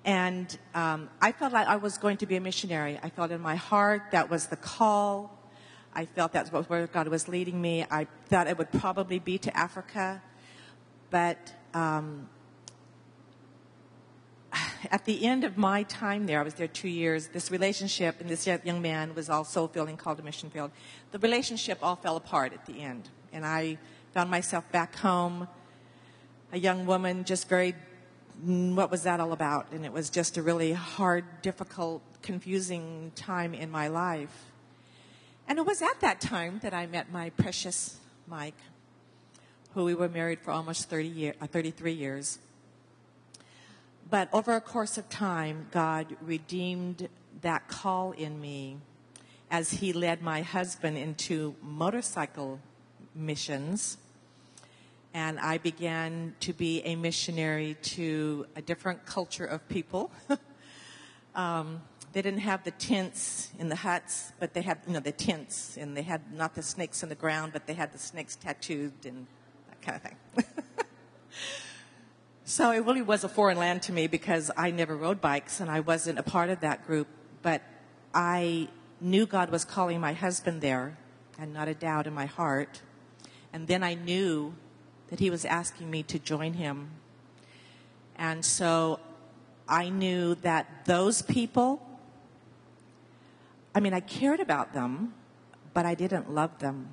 And 0.04 0.58
um, 0.76 1.10
I 1.22 1.32
felt 1.32 1.54
like 1.54 1.66
I 1.66 1.78
was 1.78 1.98
going 1.98 2.18
to 2.18 2.26
be 2.26 2.36
a 2.36 2.42
missionary. 2.42 3.00
I 3.02 3.10
felt 3.10 3.32
in 3.32 3.40
my 3.40 3.56
heart 3.56 4.02
that 4.12 4.30
was 4.30 4.48
the 4.48 4.58
call. 4.58 5.40
I 5.94 6.04
felt 6.04 6.34
that's 6.34 6.52
where 6.52 6.86
God 6.88 7.08
was 7.08 7.30
leading 7.30 7.62
me. 7.62 7.86
I 7.90 8.08
thought 8.28 8.48
it 8.48 8.58
would 8.58 8.74
probably 8.74 9.20
be 9.20 9.38
to 9.38 9.56
Africa, 9.56 10.22
but 11.10 11.54
um, 11.74 12.28
at 14.92 15.06
the 15.06 15.26
end 15.26 15.44
of 15.44 15.58
my 15.58 15.84
time 15.84 16.26
there, 16.26 16.40
I 16.40 16.44
was 16.44 16.56
there 16.56 16.68
two 16.68 16.90
years, 16.90 17.28
this 17.28 17.52
relationship 17.52 18.20
and 18.20 18.30
this 18.30 18.48
young 18.48 18.82
man 18.82 19.16
was 19.16 19.30
also 19.30 19.68
feeling 19.68 19.98
called 19.98 20.18
to 20.18 20.24
mission 20.24 20.50
field. 20.50 20.72
The 21.12 21.20
relationship 21.20 21.80
all 21.82 21.96
fell 21.96 22.18
apart 22.18 22.54
at 22.54 22.66
the 22.66 22.82
end. 22.82 23.10
And 23.32 23.46
I 23.46 23.78
found 24.14 24.30
myself 24.30 24.70
back 24.72 24.96
home, 24.96 25.48
a 26.52 26.60
young 26.60 26.86
woman, 26.86 27.24
just 27.24 27.50
very, 27.50 27.76
mm, 28.46 28.76
what 28.76 28.92
was 28.92 29.04
that 29.04 29.20
all 29.20 29.32
about? 29.32 29.72
And 29.72 29.86
it 29.86 29.92
was 29.92 30.10
just 30.10 30.38
a 30.38 30.44
really 30.44 30.74
hard, 30.74 31.26
difficult, 31.42 32.02
confusing 32.22 33.12
time 33.16 33.54
in 33.54 33.72
my 33.72 33.88
life. 33.88 34.46
And 35.48 35.58
it 35.60 35.66
was 35.66 35.82
at 35.82 36.00
that 36.02 36.22
time 36.22 36.60
that 36.64 36.74
I 36.74 36.86
met 36.86 37.12
my 37.12 37.32
precious 37.32 37.98
Mike, 38.28 38.56
who 39.74 39.84
we 39.84 39.96
were 39.96 40.08
married 40.08 40.40
for 40.40 40.52
almost 40.52 40.90
30 40.90 41.08
year, 41.08 41.34
uh, 41.42 41.48
33 41.48 41.92
years. 41.92 42.40
But 44.14 44.30
over 44.32 44.56
a 44.56 44.62
course 44.62 45.00
of 45.00 45.10
time, 45.10 45.66
God 45.72 46.16
redeemed 46.22 47.10
that 47.42 47.68
call 47.68 48.12
in 48.12 48.40
me 48.40 48.78
as 49.50 49.72
He 49.72 49.92
led 49.92 50.22
my 50.22 50.44
husband 50.44 51.00
into 51.00 51.56
motorcycle 51.64 52.60
missions. 53.16 53.98
And 55.16 55.40
I 55.40 55.58
began 55.58 56.36
to 56.42 56.54
be 56.54 56.84
a 56.84 56.96
missionary 56.96 57.76
to 57.82 58.46
a 58.56 58.62
different 58.62 59.04
culture 59.04 59.46
of 59.46 59.68
people. 59.68 60.12
um, 61.34 61.82
they 62.12 62.22
didn't 62.22 62.42
have 62.42 62.64
the 62.64 62.70
tents 62.70 63.52
in 63.58 63.70
the 63.70 63.78
huts, 63.78 64.32
but 64.40 64.54
they 64.54 64.62
had, 64.62 64.78
you 64.86 64.94
know, 64.94 65.00
the 65.00 65.12
tents, 65.12 65.76
and 65.76 65.98
they 65.98 66.04
had 66.04 66.32
not 66.32 66.54
the 66.54 66.62
snakes 66.62 67.02
in 67.02 67.10
the 67.10 67.16
ground, 67.16 67.52
but 67.52 67.66
they 67.66 67.74
had 67.74 67.92
the 67.92 67.98
snakes 67.98 68.36
tattooed 68.36 69.08
and 69.08 69.26
that 69.70 69.82
kind 69.82 69.96
of 69.96 70.04
thing. 70.04 70.46
So 72.46 72.72
it 72.72 72.86
really 72.86 73.02
was 73.02 73.24
a 73.24 73.30
foreign 73.30 73.58
land 73.58 73.84
to 73.84 73.94
me 73.94 74.08
because 74.08 74.52
I 74.58 74.72
never 74.72 74.98
rode 74.98 75.22
bikes 75.22 75.62
and 75.62 75.72
I 75.72 75.80
wasn't 75.80 76.20
a 76.20 76.24
part 76.24 76.50
of 76.50 76.60
that 76.60 76.86
group. 76.86 77.08
But 77.42 77.62
I 78.14 78.68
knew 79.00 79.26
God 79.26 79.50
was 79.50 79.64
calling 79.64 80.02
my 80.02 80.14
husband 80.14 80.62
there, 80.62 80.98
and 81.40 81.54
not 81.54 81.68
a 81.68 81.74
doubt 81.74 82.06
in 82.06 82.14
my 82.14 82.26
heart. 82.26 82.82
And 83.54 83.68
then 83.68 83.82
I 83.82 83.94
knew 83.94 84.56
that 85.10 85.20
he 85.20 85.30
was 85.30 85.46
asking 85.46 85.90
me 85.90 86.04
to 86.04 86.20
join 86.20 86.54
him. 86.54 86.92
And 88.18 88.44
so 88.44 89.00
I 89.68 89.90
knew 89.90 90.36
that 90.36 90.86
those 90.86 91.22
people, 91.22 91.82
I 93.74 93.80
mean, 93.80 93.94
I 93.94 94.02
cared 94.02 94.40
about 94.40 94.74
them, 94.74 95.14
but 95.74 95.86
I 95.86 95.96
didn't 95.96 96.34
love 96.34 96.60
them. 96.60 96.90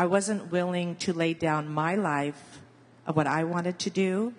I 0.00 0.06
wasn't 0.06 0.50
willing 0.50 0.96
to 0.96 1.12
lay 1.12 1.34
down 1.34 1.68
my 1.68 1.94
life 1.94 2.62
of 3.06 3.16
what 3.16 3.26
I 3.26 3.44
wanted 3.44 3.78
to 3.80 3.90
do. 3.90 4.32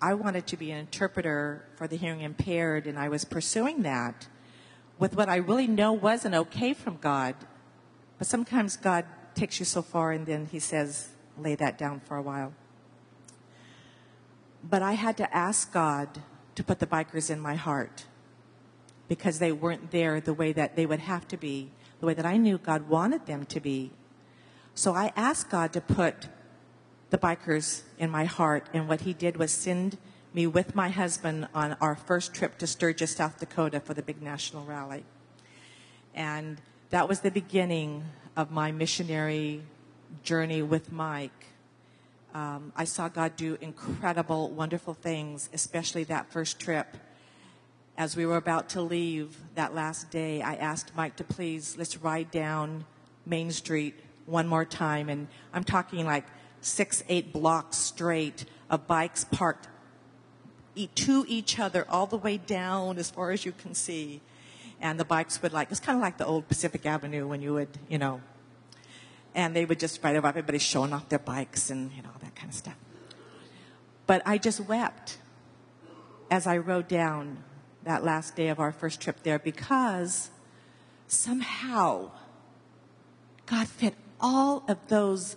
I 0.00 0.14
wanted 0.14 0.46
to 0.46 0.56
be 0.56 0.70
an 0.70 0.78
interpreter 0.78 1.64
for 1.74 1.88
the 1.88 1.96
hearing 1.96 2.20
impaired, 2.20 2.86
and 2.86 2.96
I 2.96 3.08
was 3.08 3.24
pursuing 3.24 3.82
that 3.82 4.28
with 4.96 5.16
what 5.16 5.28
I 5.28 5.38
really 5.38 5.66
know 5.66 5.92
wasn't 5.92 6.36
okay 6.36 6.72
from 6.72 6.98
God. 6.98 7.34
But 8.16 8.28
sometimes 8.28 8.76
God 8.76 9.06
takes 9.34 9.58
you 9.58 9.66
so 9.66 9.82
far 9.82 10.12
and 10.12 10.24
then 10.24 10.46
He 10.46 10.60
says, 10.60 11.08
lay 11.36 11.56
that 11.56 11.76
down 11.76 11.98
for 11.98 12.16
a 12.16 12.22
while. 12.22 12.52
But 14.62 14.82
I 14.82 14.92
had 14.92 15.16
to 15.16 15.36
ask 15.36 15.72
God 15.72 16.22
to 16.54 16.62
put 16.62 16.78
the 16.78 16.86
bikers 16.86 17.28
in 17.28 17.40
my 17.40 17.56
heart 17.56 18.04
because 19.08 19.40
they 19.40 19.50
weren't 19.50 19.90
there 19.90 20.20
the 20.20 20.32
way 20.32 20.52
that 20.52 20.76
they 20.76 20.86
would 20.86 21.00
have 21.00 21.26
to 21.26 21.36
be, 21.36 21.72
the 21.98 22.06
way 22.06 22.14
that 22.14 22.24
I 22.24 22.36
knew 22.36 22.56
God 22.56 22.88
wanted 22.88 23.26
them 23.26 23.46
to 23.46 23.58
be 23.58 23.90
so 24.74 24.94
I 24.94 25.12
asked 25.16 25.50
God 25.50 25.72
to 25.72 25.80
put 25.80 26.28
the 27.10 27.18
bikers 27.18 27.82
in 27.98 28.10
my 28.10 28.24
heart, 28.24 28.68
and 28.72 28.88
what 28.88 29.02
He 29.02 29.12
did 29.12 29.36
was 29.36 29.50
send 29.50 29.98
me 30.32 30.46
with 30.46 30.74
my 30.74 30.88
husband 30.88 31.48
on 31.54 31.76
our 31.80 31.96
first 31.96 32.32
trip 32.32 32.56
to 32.58 32.66
Sturgis, 32.66 33.16
South 33.16 33.38
Dakota 33.40 33.80
for 33.80 33.94
the 33.94 34.02
big 34.02 34.22
national 34.22 34.64
rally. 34.64 35.04
And 36.14 36.60
that 36.90 37.08
was 37.08 37.20
the 37.20 37.30
beginning 37.30 38.04
of 38.36 38.50
my 38.50 38.70
missionary 38.70 39.62
journey 40.22 40.62
with 40.62 40.92
Mike. 40.92 41.46
Um, 42.32 42.72
I 42.76 42.84
saw 42.84 43.08
God 43.08 43.34
do 43.36 43.58
incredible, 43.60 44.50
wonderful 44.50 44.94
things, 44.94 45.50
especially 45.52 46.04
that 46.04 46.30
first 46.30 46.60
trip. 46.60 46.96
As 47.98 48.16
we 48.16 48.24
were 48.24 48.36
about 48.36 48.68
to 48.70 48.80
leave 48.80 49.36
that 49.56 49.74
last 49.74 50.10
day, 50.10 50.42
I 50.42 50.54
asked 50.54 50.94
Mike 50.94 51.16
to 51.16 51.24
please, 51.24 51.76
let's 51.76 51.96
ride 51.96 52.30
down 52.30 52.84
Main 53.26 53.50
Street 53.50 53.94
one 54.26 54.46
more 54.46 54.64
time. 54.64 55.08
And 55.08 55.28
I'm 55.52 55.64
talking 55.64 56.04
like 56.06 56.26
six, 56.60 57.02
eight 57.08 57.32
blocks 57.32 57.76
straight 57.76 58.44
of 58.68 58.86
bikes 58.86 59.24
parked 59.24 59.68
to 60.94 61.24
each 61.28 61.58
other 61.58 61.86
all 61.90 62.06
the 62.06 62.16
way 62.16 62.36
down 62.38 62.98
as 62.98 63.10
far 63.10 63.32
as 63.32 63.44
you 63.44 63.52
can 63.52 63.74
see. 63.74 64.20
And 64.80 64.98
the 64.98 65.04
bikes 65.04 65.42
would 65.42 65.52
like, 65.52 65.70
it's 65.70 65.80
kind 65.80 65.96
of 65.96 66.02
like 66.02 66.16
the 66.16 66.24
old 66.24 66.48
Pacific 66.48 66.86
Avenue 66.86 67.26
when 67.26 67.42
you 67.42 67.52
would, 67.54 67.68
you 67.88 67.98
know, 67.98 68.22
and 69.34 69.54
they 69.54 69.64
would 69.64 69.78
just 69.78 70.02
ride 70.02 70.16
over 70.16 70.26
everybody 70.26 70.58
showing 70.58 70.92
off 70.92 71.08
their 71.08 71.18
bikes 71.18 71.70
and, 71.70 71.92
you 71.92 72.02
know, 72.02 72.08
all 72.08 72.20
that 72.20 72.34
kind 72.34 72.48
of 72.48 72.54
stuff. 72.54 72.76
But 74.06 74.22
I 74.24 74.38
just 74.38 74.60
wept 74.60 75.18
as 76.30 76.46
I 76.46 76.56
rode 76.56 76.88
down 76.88 77.44
that 77.84 78.04
last 78.04 78.36
day 78.36 78.48
of 78.48 78.58
our 78.58 78.72
first 78.72 79.00
trip 79.00 79.22
there 79.22 79.38
because 79.38 80.30
somehow 81.06 82.10
God 83.46 83.68
fit 83.68 83.94
all 84.20 84.64
of 84.68 84.78
those 84.88 85.36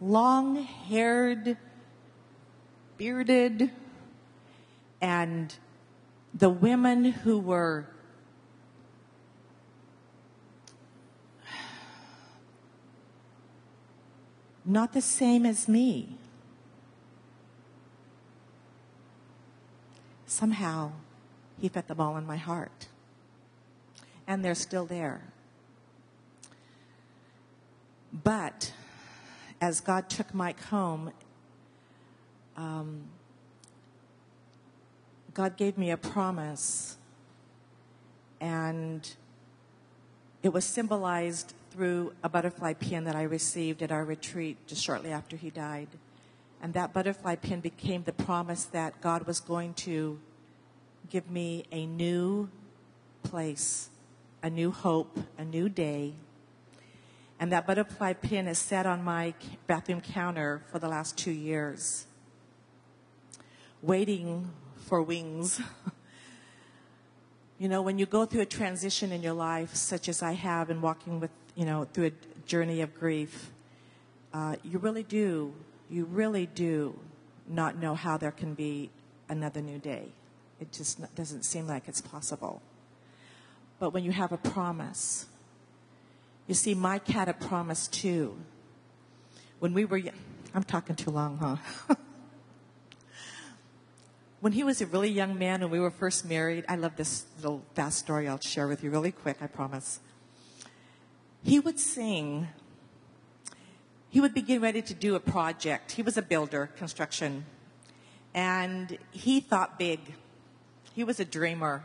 long 0.00 0.56
haired, 0.56 1.56
bearded, 2.96 3.70
and 5.00 5.54
the 6.34 6.50
women 6.50 7.04
who 7.04 7.38
were 7.38 7.86
not 14.64 14.92
the 14.92 15.00
same 15.00 15.44
as 15.44 15.68
me. 15.68 16.16
Somehow, 20.26 20.92
he 21.60 21.68
fit 21.68 21.88
them 21.88 22.00
all 22.00 22.16
in 22.16 22.26
my 22.26 22.36
heart. 22.36 22.86
And 24.26 24.44
they're 24.44 24.54
still 24.54 24.86
there. 24.86 25.22
But 28.12 28.72
as 29.60 29.80
God 29.80 30.08
took 30.08 30.34
Mike 30.34 30.62
home, 30.64 31.12
um, 32.56 33.02
God 35.32 35.56
gave 35.56 35.78
me 35.78 35.90
a 35.90 35.96
promise, 35.96 36.96
and 38.40 39.08
it 40.42 40.52
was 40.52 40.64
symbolized 40.64 41.54
through 41.70 42.12
a 42.24 42.28
butterfly 42.28 42.72
pin 42.72 43.04
that 43.04 43.14
I 43.14 43.22
received 43.22 43.80
at 43.82 43.92
our 43.92 44.04
retreat 44.04 44.56
just 44.66 44.82
shortly 44.82 45.12
after 45.12 45.36
he 45.36 45.50
died. 45.50 45.88
And 46.60 46.74
that 46.74 46.92
butterfly 46.92 47.36
pin 47.36 47.60
became 47.60 48.02
the 48.02 48.12
promise 48.12 48.64
that 48.64 49.00
God 49.00 49.26
was 49.26 49.40
going 49.40 49.74
to 49.74 50.18
give 51.08 51.30
me 51.30 51.64
a 51.70 51.86
new 51.86 52.50
place, 53.22 53.88
a 54.42 54.50
new 54.50 54.72
hope, 54.72 55.18
a 55.38 55.44
new 55.44 55.68
day 55.68 56.14
and 57.40 57.50
that 57.52 57.66
butterfly 57.66 58.12
pin 58.12 58.46
has 58.46 58.58
sat 58.58 58.84
on 58.84 59.02
my 59.02 59.32
bathroom 59.66 60.02
counter 60.02 60.60
for 60.70 60.78
the 60.78 60.88
last 60.88 61.16
two 61.16 61.30
years, 61.30 62.06
waiting 63.80 64.50
for 64.76 65.00
wings. 65.00 65.58
you 67.58 67.66
know, 67.66 67.80
when 67.80 67.98
you 67.98 68.04
go 68.04 68.26
through 68.26 68.42
a 68.42 68.46
transition 68.46 69.10
in 69.10 69.22
your 69.22 69.32
life, 69.32 69.74
such 69.74 70.06
as 70.06 70.22
I 70.22 70.32
have, 70.32 70.68
in 70.68 70.82
walking 70.82 71.18
with, 71.18 71.30
you 71.56 71.64
know, 71.64 71.86
through 71.90 72.08
a 72.08 72.46
journey 72.46 72.82
of 72.82 72.94
grief, 72.94 73.50
uh, 74.34 74.56
you 74.62 74.78
really 74.78 75.02
do, 75.02 75.54
you 75.88 76.04
really 76.04 76.44
do 76.44 76.94
not 77.48 77.78
know 77.78 77.94
how 77.94 78.18
there 78.18 78.32
can 78.32 78.52
be 78.52 78.90
another 79.30 79.62
new 79.62 79.78
day. 79.78 80.08
It 80.60 80.72
just 80.72 81.14
doesn't 81.14 81.44
seem 81.44 81.66
like 81.66 81.88
it's 81.88 82.02
possible. 82.02 82.60
But 83.78 83.94
when 83.94 84.04
you 84.04 84.12
have 84.12 84.30
a 84.30 84.36
promise, 84.36 85.24
you 86.50 86.54
see, 86.54 86.74
Mike 86.74 87.06
had 87.06 87.28
a 87.28 87.32
promise 87.32 87.86
too. 87.86 88.36
When 89.60 89.72
we 89.72 89.84
were, 89.84 90.02
I'm 90.52 90.64
talking 90.64 90.96
too 90.96 91.12
long, 91.12 91.38
huh? 91.38 91.94
when 94.40 94.52
he 94.52 94.64
was 94.64 94.80
a 94.80 94.86
really 94.86 95.10
young 95.10 95.38
man 95.38 95.62
and 95.62 95.70
we 95.70 95.78
were 95.78 95.92
first 95.92 96.24
married, 96.24 96.64
I 96.68 96.74
love 96.74 96.96
this 96.96 97.26
little 97.36 97.62
fast 97.74 98.00
story 98.00 98.26
I'll 98.26 98.40
share 98.40 98.66
with 98.66 98.82
you 98.82 98.90
really 98.90 99.12
quick, 99.12 99.36
I 99.40 99.46
promise. 99.46 100.00
He 101.44 101.60
would 101.60 101.78
sing. 101.78 102.48
He 104.08 104.20
would 104.20 104.34
be 104.34 104.42
getting 104.42 104.60
ready 104.60 104.82
to 104.82 104.92
do 104.92 105.14
a 105.14 105.20
project. 105.20 105.92
He 105.92 106.02
was 106.02 106.16
a 106.16 106.22
builder, 106.22 106.66
construction. 106.76 107.44
And 108.34 108.98
he 109.12 109.38
thought 109.38 109.78
big. 109.78 110.00
He 110.94 111.04
was 111.04 111.20
a 111.20 111.24
dreamer. 111.24 111.84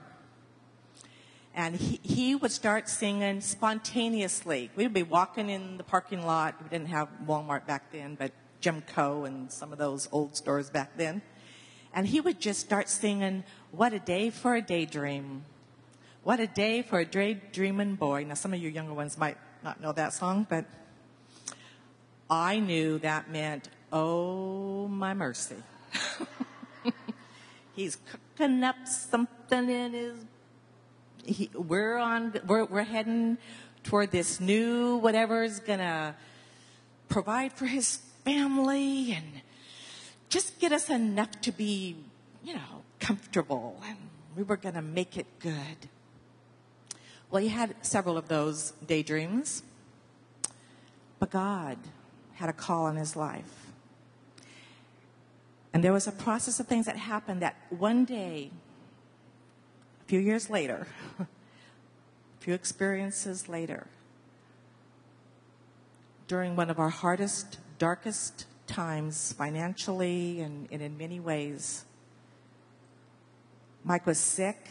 And 1.56 1.78
he, 1.78 2.02
he 2.04 2.36
would 2.36 2.52
start 2.52 2.90
singing 2.90 3.40
spontaneously. 3.40 4.70
We'd 4.76 4.94
be 4.94 5.04
walking 5.04 5.50
in 5.50 5.78
the 5.78 5.84
parking 5.84 6.26
lot. 6.26 6.62
We 6.62 6.68
didn't 6.68 6.90
have 6.90 7.08
Walmart 7.26 7.66
back 7.66 7.94
then, 7.94 8.16
but 8.16 8.34
Gemco 8.62 9.26
and 9.26 9.50
some 9.50 9.72
of 9.72 9.78
those 9.78 10.10
old 10.12 10.36
stores 10.36 10.70
back 10.70 10.98
then. 10.98 11.22
And 11.94 12.06
he 12.06 12.20
would 12.20 12.42
just 12.42 12.60
start 12.60 12.90
singing, 12.90 13.46
What 13.72 13.94
a 13.94 14.00
Day 14.00 14.30
for 14.32 14.54
a 14.56 14.62
Daydream. 14.62 15.46
What 16.24 16.42
a 16.42 16.48
Day 16.48 16.82
for 16.82 17.00
a 17.00 17.06
Daydreaming 17.06 17.96
Boy. 17.96 18.26
Now, 18.26 18.34
some 18.34 18.54
of 18.54 18.60
you 18.60 18.70
younger 18.70 18.94
ones 18.94 19.18
might 19.18 19.38
not 19.64 19.80
know 19.80 19.94
that 19.94 20.12
song, 20.12 20.46
but 20.50 20.66
I 22.30 22.60
knew 22.60 23.00
that 23.00 23.32
meant, 23.32 23.70
Oh, 23.94 24.90
my 24.90 25.14
mercy. 25.14 25.56
He's 27.76 27.98
cooking 28.12 28.62
up 28.62 28.88
something 28.88 29.70
in 29.70 29.94
his. 29.94 30.16
He, 31.26 31.50
we're 31.54 31.98
on. 31.98 32.34
We're, 32.46 32.66
we're 32.66 32.84
heading 32.84 33.38
toward 33.84 34.12
this 34.12 34.40
new 34.40 34.98
whatever 34.98 35.44
is 35.44 35.60
gonna 35.60 36.16
provide 37.10 37.54
for 37.54 37.66
his 37.66 37.98
family 38.24 39.14
and 39.14 39.42
just 40.30 40.60
get 40.60 40.72
us 40.72 40.90
enough 40.90 41.40
to 41.42 41.52
be, 41.52 41.96
you 42.44 42.54
know, 42.54 42.84
comfortable, 43.00 43.82
and 43.88 43.98
we 44.36 44.44
were 44.44 44.58
gonna 44.58 44.82
make 44.82 45.18
it 45.18 45.28
good. 45.40 45.90
Well, 47.30 47.42
he 47.42 47.50
had 47.50 47.76
several 47.82 48.18
of 48.18 48.28
those 48.28 48.72
daydreams, 48.86 49.64
but 51.20 51.32
God 51.32 51.78
had 52.36 52.50
a 52.50 52.54
call 52.54 52.88
in 52.88 52.96
his 52.96 53.16
life. 53.16 53.72
And 55.74 55.84
there 55.84 55.94
was 55.94 56.08
a 56.08 56.12
process 56.12 56.60
of 56.60 56.68
things 56.68 56.86
that 56.86 56.96
happened 56.96 57.42
that 57.42 57.58
one 57.70 58.06
day, 58.06 58.52
a 60.06 60.08
few 60.08 60.20
years 60.20 60.52
later, 60.52 60.86
a 61.20 61.26
few 62.40 62.54
experiences 62.54 63.50
later, 63.50 63.88
during 66.28 66.56
one 66.56 66.70
of 66.70 66.80
our 66.80 66.90
hardest, 66.90 67.58
darkest 67.80 68.46
times 68.68 69.34
financially 69.34 70.42
and, 70.42 70.68
and 70.72 70.84
in 70.84 70.96
many 70.96 71.20
ways, 71.20 71.86
Mike 73.84 74.06
was 74.06 74.20
sick. 74.20 74.68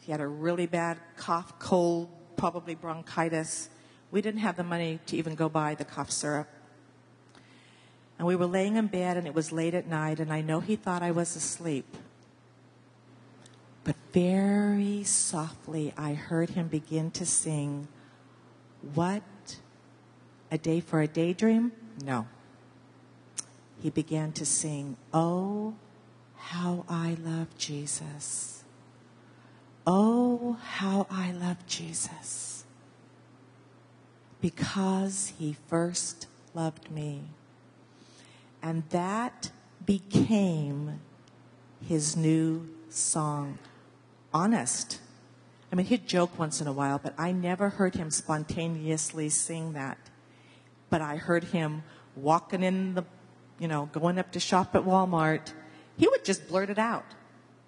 He 0.00 0.12
had 0.12 0.20
a 0.20 0.26
really 0.28 0.66
bad 0.66 0.98
cough, 1.16 1.58
cold, 1.58 2.08
probably 2.36 2.76
bronchitis. 2.76 3.70
We 4.12 4.22
didn't 4.22 4.40
have 4.40 4.56
the 4.56 4.64
money 4.64 5.00
to 5.06 5.16
even 5.16 5.34
go 5.34 5.48
buy 5.48 5.74
the 5.74 5.84
cough 5.84 6.12
syrup. 6.12 6.48
And 8.18 8.26
we 8.26 8.36
were 8.36 8.46
laying 8.46 8.76
in 8.76 8.86
bed, 8.86 9.16
and 9.16 9.26
it 9.26 9.34
was 9.34 9.52
late 9.52 9.74
at 9.74 9.86
night, 9.86 10.18
and 10.18 10.32
I 10.32 10.40
know 10.40 10.60
he 10.60 10.76
thought 10.76 11.02
I 11.02 11.10
was 11.12 11.36
asleep. 11.36 11.96
But 13.88 13.96
very 14.12 15.02
softly, 15.02 15.94
I 15.96 16.12
heard 16.12 16.50
him 16.50 16.68
begin 16.68 17.10
to 17.12 17.24
sing, 17.24 17.88
What? 18.92 19.22
A 20.50 20.58
day 20.58 20.80
for 20.80 21.00
a 21.00 21.08
daydream? 21.08 21.72
No. 22.04 22.26
He 23.82 23.88
began 23.88 24.32
to 24.32 24.44
sing, 24.44 24.98
Oh, 25.14 25.72
how 26.36 26.84
I 26.86 27.16
love 27.18 27.56
Jesus. 27.56 28.62
Oh, 29.86 30.58
how 30.62 31.06
I 31.10 31.32
love 31.32 31.66
Jesus. 31.66 32.66
Because 34.42 35.32
he 35.38 35.56
first 35.66 36.26
loved 36.52 36.90
me. 36.90 37.22
And 38.62 38.82
that 38.90 39.50
became 39.86 41.00
his 41.80 42.18
new 42.18 42.68
song. 42.90 43.56
Honest. 44.32 45.00
I 45.72 45.76
mean, 45.76 45.86
he'd 45.86 46.06
joke 46.06 46.38
once 46.38 46.60
in 46.60 46.66
a 46.66 46.72
while, 46.72 46.98
but 46.98 47.14
I 47.18 47.32
never 47.32 47.68
heard 47.68 47.94
him 47.94 48.10
spontaneously 48.10 49.28
sing 49.28 49.74
that. 49.74 49.98
But 50.90 51.02
I 51.02 51.16
heard 51.16 51.44
him 51.44 51.82
walking 52.16 52.62
in 52.62 52.94
the, 52.94 53.04
you 53.58 53.68
know, 53.68 53.88
going 53.92 54.18
up 54.18 54.32
to 54.32 54.40
shop 54.40 54.74
at 54.74 54.82
Walmart. 54.82 55.52
He 55.96 56.08
would 56.08 56.24
just 56.24 56.48
blurt 56.48 56.70
it 56.70 56.78
out. 56.78 57.04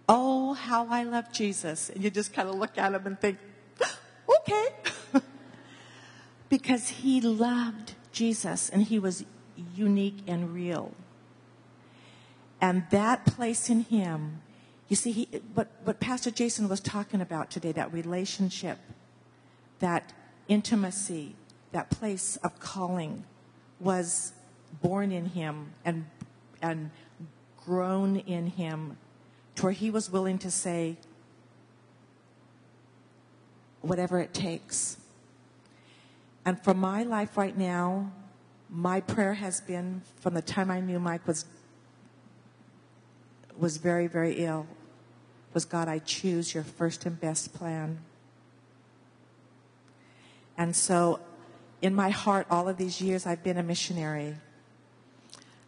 Oh, 0.08 0.54
how 0.54 0.86
I 0.88 1.04
love 1.04 1.30
Jesus. 1.32 1.90
And 1.90 2.02
you 2.02 2.10
just 2.10 2.32
kind 2.32 2.48
of 2.48 2.54
look 2.54 2.78
at 2.78 2.94
him 2.94 3.06
and 3.06 3.20
think, 3.20 3.38
okay. 4.40 4.68
because 6.48 6.88
he 6.88 7.20
loved 7.20 7.94
Jesus 8.12 8.68
and 8.70 8.82
he 8.82 8.98
was 8.98 9.24
unique 9.74 10.18
and 10.26 10.54
real. 10.54 10.94
And 12.60 12.84
that 12.90 13.24
place 13.24 13.70
in 13.70 13.80
him, 13.80 14.42
you 14.90 14.96
see, 14.96 15.12
he, 15.12 15.28
what, 15.54 16.00
Pastor 16.00 16.32
Jason 16.32 16.68
was 16.68 16.80
talking 16.80 17.20
about 17.20 17.48
today, 17.48 17.70
that 17.72 17.92
relationship, 17.92 18.76
that 19.78 20.12
intimacy, 20.48 21.36
that 21.70 21.90
place 21.90 22.36
of 22.42 22.58
calling 22.58 23.24
was 23.78 24.32
born 24.82 25.12
in 25.12 25.26
him 25.26 25.72
and, 25.84 26.06
and 26.60 26.90
grown 27.64 28.16
in 28.16 28.48
him 28.48 28.98
to 29.54 29.62
where 29.62 29.72
he 29.72 29.90
was 29.90 30.10
willing 30.10 30.38
to 30.38 30.50
say, 30.50 30.96
whatever 33.82 34.18
it 34.18 34.34
takes. 34.34 34.96
And 36.44 36.60
for 36.60 36.74
my 36.74 37.04
life 37.04 37.36
right 37.36 37.56
now, 37.56 38.10
my 38.68 39.00
prayer 39.00 39.34
has 39.34 39.60
been 39.60 40.02
from 40.16 40.34
the 40.34 40.42
time 40.42 40.68
I 40.68 40.80
knew 40.80 40.98
Mike 40.98 41.26
was 41.28 41.44
was 43.60 43.76
very, 43.76 44.06
very 44.06 44.32
ill, 44.38 44.66
was 45.52 45.64
God, 45.64 45.88
I 45.88 45.98
choose 45.98 46.54
your 46.54 46.62
first 46.62 47.06
and 47.06 47.20
best 47.20 47.52
plan. 47.52 47.98
And 50.56 50.76
so 50.76 51.20
in 51.82 51.94
my 51.94 52.10
heart, 52.10 52.46
all 52.50 52.68
of 52.68 52.76
these 52.76 53.00
years, 53.00 53.26
I've 53.26 53.42
been 53.42 53.56
a 53.56 53.62
missionary. 53.62 54.36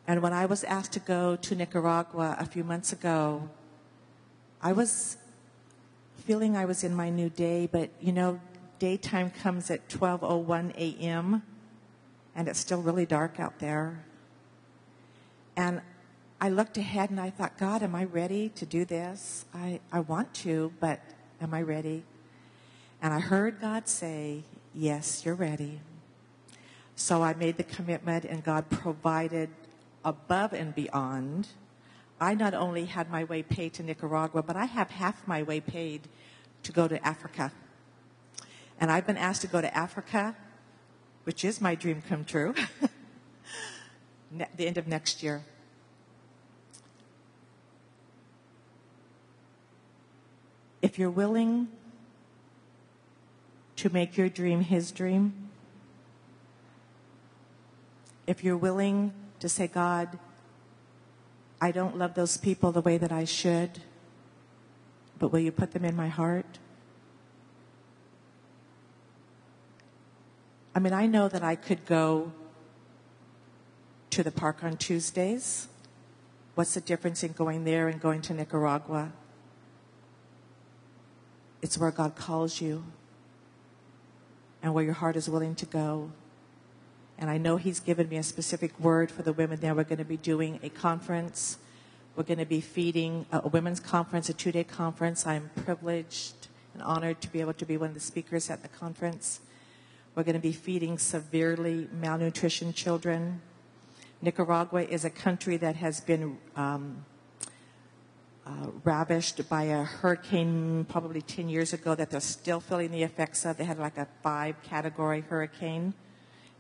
And 0.07 0.23
when 0.23 0.33
I 0.33 0.47
was 0.47 0.65
asked 0.65 0.93
to 0.93 1.01
go 1.01 1.37
to 1.37 1.55
Nicaragua 1.55 2.37
a 2.39 2.47
few 2.47 2.65
months 2.65 2.93
ago, 2.93 3.49
I 4.61 4.73
was 4.73 5.17
feeling 6.27 6.57
I 6.57 6.67
was 6.67 6.85
in 6.85 6.95
my 6.95 7.11
new 7.11 7.29
day, 7.29 7.69
but 7.71 7.91
you 8.01 8.13
know, 8.13 8.41
daytime 8.79 9.31
comes 9.31 9.71
at 9.71 9.89
12:01 9.89 10.75
a.m 10.77 11.43
and 12.35 12.49
it's 12.49 12.59
still 12.59 12.81
really 12.81 13.07
dark 13.07 13.39
out 13.39 13.59
there. 13.59 14.05
And 15.57 15.81
I 16.43 16.49
looked 16.49 16.77
ahead 16.77 17.11
and 17.11 17.21
I 17.21 17.31
thought, 17.31 17.57
God, 17.57 17.85
am 17.85 17.95
I 17.95 18.03
ready 18.03 18.49
to 18.57 18.67
do 18.67 18.85
this? 18.85 19.45
I, 19.55 19.79
I 19.93 20.01
want 20.01 20.35
to, 20.43 20.73
but 20.81 20.99
am 21.41 21.55
I 21.55 21.63
ready? 21.63 22.03
And 23.01 23.15
I 23.15 23.21
heard 23.21 23.61
God 23.61 23.87
say, 23.87 24.43
Yes, 24.75 25.25
you're 25.25 25.37
ready. 25.37 25.79
So 26.97 27.23
I 27.23 27.35
made 27.35 27.59
the 27.59 27.63
commitment, 27.63 28.25
and 28.25 28.43
God 28.43 28.71
provided 28.71 29.51
above 30.05 30.53
and 30.53 30.75
beyond. 30.75 31.47
I 32.21 32.35
not 32.35 32.55
only 32.55 32.87
had 32.87 33.09
my 33.09 33.23
way 33.23 33.45
paid 33.45 33.75
to 33.75 33.85
Nicaragua, 33.85 34.43
but 34.43 34.57
I 34.57 34.65
have 34.65 34.91
half 34.91 35.29
my 35.29 35.45
way 35.45 35.61
paid 35.61 36.09
to 36.65 36.73
go 36.73 36.89
to 36.89 37.07
Africa. 37.07 37.53
And 38.81 38.91
I've 38.91 39.07
been 39.07 39.17
asked 39.17 39.43
to 39.43 39.47
go 39.47 39.61
to 39.61 39.73
Africa 39.77 40.35
which 41.23 41.45
is 41.45 41.61
my 41.61 41.77
dream 41.77 42.03
come 42.09 42.25
true, 42.25 42.53
the 44.57 44.67
end 44.67 44.77
of 44.77 44.89
next 44.89 45.23
year. 45.23 45.45
If 50.83 50.99
you're 50.99 51.11
willing 51.11 51.69
to 53.77 53.91
make 53.91 54.17
your 54.17 54.29
dream 54.29 54.61
his 54.61 54.91
dream, 54.91 55.51
if 58.27 58.45
you're 58.45 58.57
willing 58.57 59.13
to 59.41 59.49
say, 59.49 59.67
God, 59.67 60.19
I 61.61 61.71
don't 61.71 61.97
love 61.97 62.15
those 62.15 62.37
people 62.37 62.73
the 62.73 62.81
way 62.81 62.99
that 62.99 63.13
I 63.13 63.25
should, 63.25 63.81
but 65.19 65.29
will 65.33 65.39
you 65.39 65.53
put 65.53 65.71
them 65.73 65.85
in 65.85 65.95
my 65.95 66.09
heart? 66.09 66.59
I 70.75 70.81
mean, 70.81 70.93
I 70.93 71.07
know 71.07 71.29
that 71.29 71.45
I 71.45 71.55
could 71.55 71.87
go 71.87 72.33
to 74.11 74.23
the 74.23 74.31
park 74.31 74.65
on 74.65 74.77
Tuesdays. 74.77 75.69
What's 76.55 76.75
the 76.75 76.81
difference 76.81 77.23
in 77.23 77.33
going 77.33 77.65
there 77.65 77.89
and 77.89 78.01
going 78.01 78.23
to 78.23 78.35
Nicaragua? 78.35 79.13
It's 81.63 81.79
where 81.79 81.93
God 81.93 82.17
calls 82.17 82.61
you 82.61 82.85
and 84.63 84.75
where 84.75 84.85
your 84.85 84.95
heart 84.95 85.17
is 85.17 85.29
willing 85.29 85.55
to 85.55 85.67
go. 85.67 86.11
And 87.17 87.31
I 87.31 87.39
know 87.39 87.57
He's 87.57 87.79
given 87.79 88.09
me 88.09 88.17
a 88.17 88.23
specific 88.23 88.79
word 88.81 89.11
for 89.11 89.23
the 89.23 89.33
women 89.33 89.61
there. 89.61 89.75
We're 89.75 89.85
going 89.85 89.99
to 89.99 90.05
be 90.05 90.17
doing 90.17 90.59
a 90.63 90.69
conference. 90.69 91.59
We're 92.17 92.25
going 92.25 92.39
to 92.39 92.47
be 92.47 92.61
feeding 92.61 93.27
a, 93.31 93.49
women's 93.49 93.81
conference, 93.81 94.29
a 94.29 94.35
two 94.35 94.51
day 94.51 94.65
conference. 94.65 95.27
I'm 95.27 95.51
privileged 95.55 96.49
and 96.75 96.83
honored 96.83 97.21
to 97.21 97.29
be 97.29 97.41
able 97.41 97.55
to 97.55 97.65
be 97.65 97.77
one 97.77 97.91
of 97.91 97.95
the 97.95 98.01
speakers 98.01 98.51
at 98.51 98.63
the 98.63 98.69
conference. 98.69 99.41
We're 100.15 100.25
going 100.25 100.35
to 100.35 100.41
be 100.41 100.53
feeding 100.53 100.99
severely 100.99 101.89
malnutrition 101.93 102.73
children. 102.73 103.41
Nicaragua 104.21 104.83
is 104.83 105.05
a 105.05 105.11
country 105.11 105.57
that 105.59 105.77
has 105.77 106.01
been 106.01 106.39
um, 106.57 107.05
uh, 108.47 108.67
ravished 108.85 109.49
by 109.49 109.65
a 109.65 109.85
hurricane 109.85 110.85
probably 110.89 111.23
10 111.23 111.49
years 111.49 111.73
ago 111.73 111.95
that 111.95 112.11
they're 112.11 112.21
still 112.21 112.61
feeling 112.61 112.91
the 112.91 113.03
effects 113.03 113.45
of. 113.45 113.57
They 113.57 113.65
had 113.65 113.79
like 113.79 113.99
a 113.99 114.09
five 114.23 114.61
category 114.63 115.21
hurricane. 115.21 115.95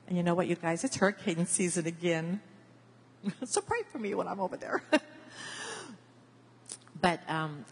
And 0.07 0.17
you 0.17 0.23
know 0.23 0.35
what, 0.35 0.47
you 0.47 0.55
guys? 0.55 0.85
It's 0.85 0.97
hurricane 0.97 1.47
season 1.47 1.87
again. 1.87 2.41
so 3.45 3.61
pray 3.61 3.81
for 3.91 3.99
me 3.99 4.15
when 4.15 4.29
I'm 4.29 4.41
over 4.41 4.57
there. 4.57 4.83
but 7.01 7.21
um, 7.29 7.65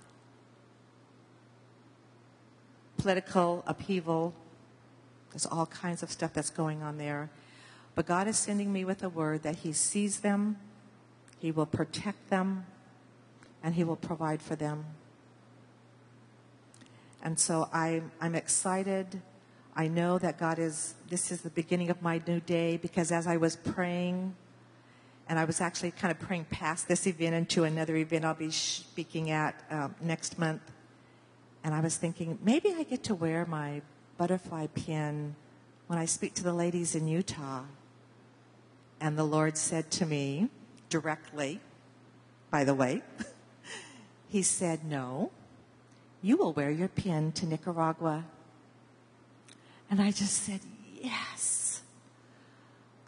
political 2.99 3.63
upheaval, 3.67 4.35
there's 5.31 5.47
all 5.47 5.67
kinds 5.67 6.03
of 6.03 6.11
stuff 6.11 6.33
that's 6.33 6.51
going 6.51 6.83
on 6.83 6.99
there. 6.99 7.31
But 7.95 8.07
God 8.07 8.29
is 8.29 8.39
sending 8.39 8.73
me 8.73 8.85
with 8.85 9.03
a 9.03 9.09
word 9.09 9.43
that 9.43 9.57
He 9.57 9.73
sees 9.73 10.21
them, 10.21 10.57
He 11.39 11.51
will 11.51 11.67
protect 11.67 12.31
them, 12.31 12.67
and 13.63 13.75
He 13.75 13.85
will 13.85 13.97
provide 13.97 14.43
for 14.43 14.57
them. 14.57 14.85
And 17.23 17.39
so 17.39 17.69
I, 17.73 18.03
I'm 18.21 18.35
excited. 18.35 19.21
I 19.77 19.89
know 19.89 20.19
that 20.19 20.39
God 20.39 20.59
is, 20.59 20.95
this 21.09 21.31
is 21.31 21.43
the 21.43 21.51
beginning 21.51 21.91
of 21.91 22.03
my 22.03 22.21
new 22.27 22.41
day 22.41 22.77
because 22.77 23.13
as 23.13 23.27
I 23.27 23.37
was 23.37 23.57
praying, 23.57 24.35
and 25.31 25.39
I 25.39 25.45
was 25.45 25.61
actually 25.61 25.93
kind 25.93 26.11
of 26.11 26.19
praying 26.19 26.47
past 26.51 26.89
this 26.89 27.07
event 27.07 27.37
into 27.37 27.63
another 27.63 27.95
event 27.95 28.25
I'll 28.25 28.35
be 28.35 28.51
speaking 28.51 29.31
at 29.31 29.55
um, 29.71 29.95
next 30.01 30.41
month. 30.41 30.63
And 31.63 31.73
I 31.73 31.81
was 31.81 31.97
thinking, 31.97 32.37
maybe 32.43 32.75
I 32.77 32.83
get 32.83 33.05
to 33.05 33.15
wear 33.15 33.47
my 33.47 33.83
butterfly 34.19 34.67
pin 34.75 35.37
when 35.87 36.01
I 36.01 36.05
speak 36.07 36.35
to 36.35 36.43
the 36.43 36.53
ladies 36.53 36.97
in 36.97 37.07
Utah. 37.07 37.63
And 39.01 39.17
the 39.17 39.25
Lord 39.25 39.57
said 39.57 39.93
to 39.93 40.07
me 40.07 40.49
directly, 40.89 41.61
by 42.51 42.65
the 42.65 42.75
way, 42.75 43.03
He 44.31 44.43
said, 44.43 44.85
No, 44.85 45.33
you 46.23 46.37
will 46.37 46.53
wear 46.53 46.71
your 46.71 46.89
pin 46.89 47.33
to 47.33 47.47
Nicaragua. 47.47 48.25
And 49.91 50.01
I 50.01 50.13
just 50.13 50.45
said, 50.45 50.61
Yes. 51.01 51.83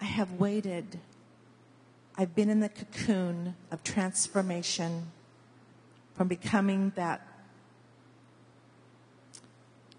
I 0.00 0.04
have 0.04 0.32
waited. 0.32 0.98
I've 2.18 2.35
been 2.35 2.50
in 2.50 2.58
the 2.58 2.68
cocoon 2.68 3.54
of 3.70 3.85
transformation 3.85 5.12
from 6.14 6.26
becoming 6.26 6.92
that 6.96 7.24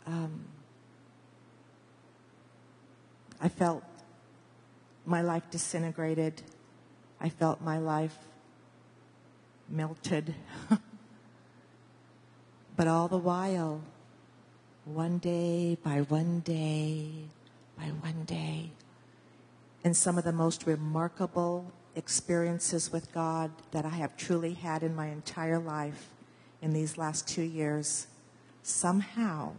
um, 0.05 0.43
I 3.39 3.47
felt 3.47 3.83
my 5.05 5.21
life 5.21 5.43
disintegrated. 5.49 6.41
I 7.21 7.29
felt 7.29 7.62
my 7.62 7.77
life 7.77 8.17
melted. 9.69 10.36
but 12.84 12.89
all 12.89 13.08
the 13.08 13.17
while, 13.17 13.80
one 14.84 15.17
day 15.17 15.78
by 15.86 16.02
one 16.02 16.41
day 16.41 17.12
by 17.78 17.86
one 17.86 18.26
day, 18.26 18.72
in 19.86 19.93
some 19.93 20.17
of 20.17 20.26
the 20.26 20.34
most 20.34 20.67
remarkable 20.67 21.72
experiences 21.96 22.91
with 22.91 23.10
God 23.13 23.52
that 23.72 23.86
I 23.86 23.89
have 23.91 24.17
truly 24.17 24.56
had 24.56 24.84
in 24.84 24.93
my 24.93 25.08
entire 25.08 25.60
life 25.60 26.10
in 26.62 26.74
these 26.74 26.98
last 26.98 27.26
two 27.26 27.43
years, 27.43 28.08
somehow 28.63 29.54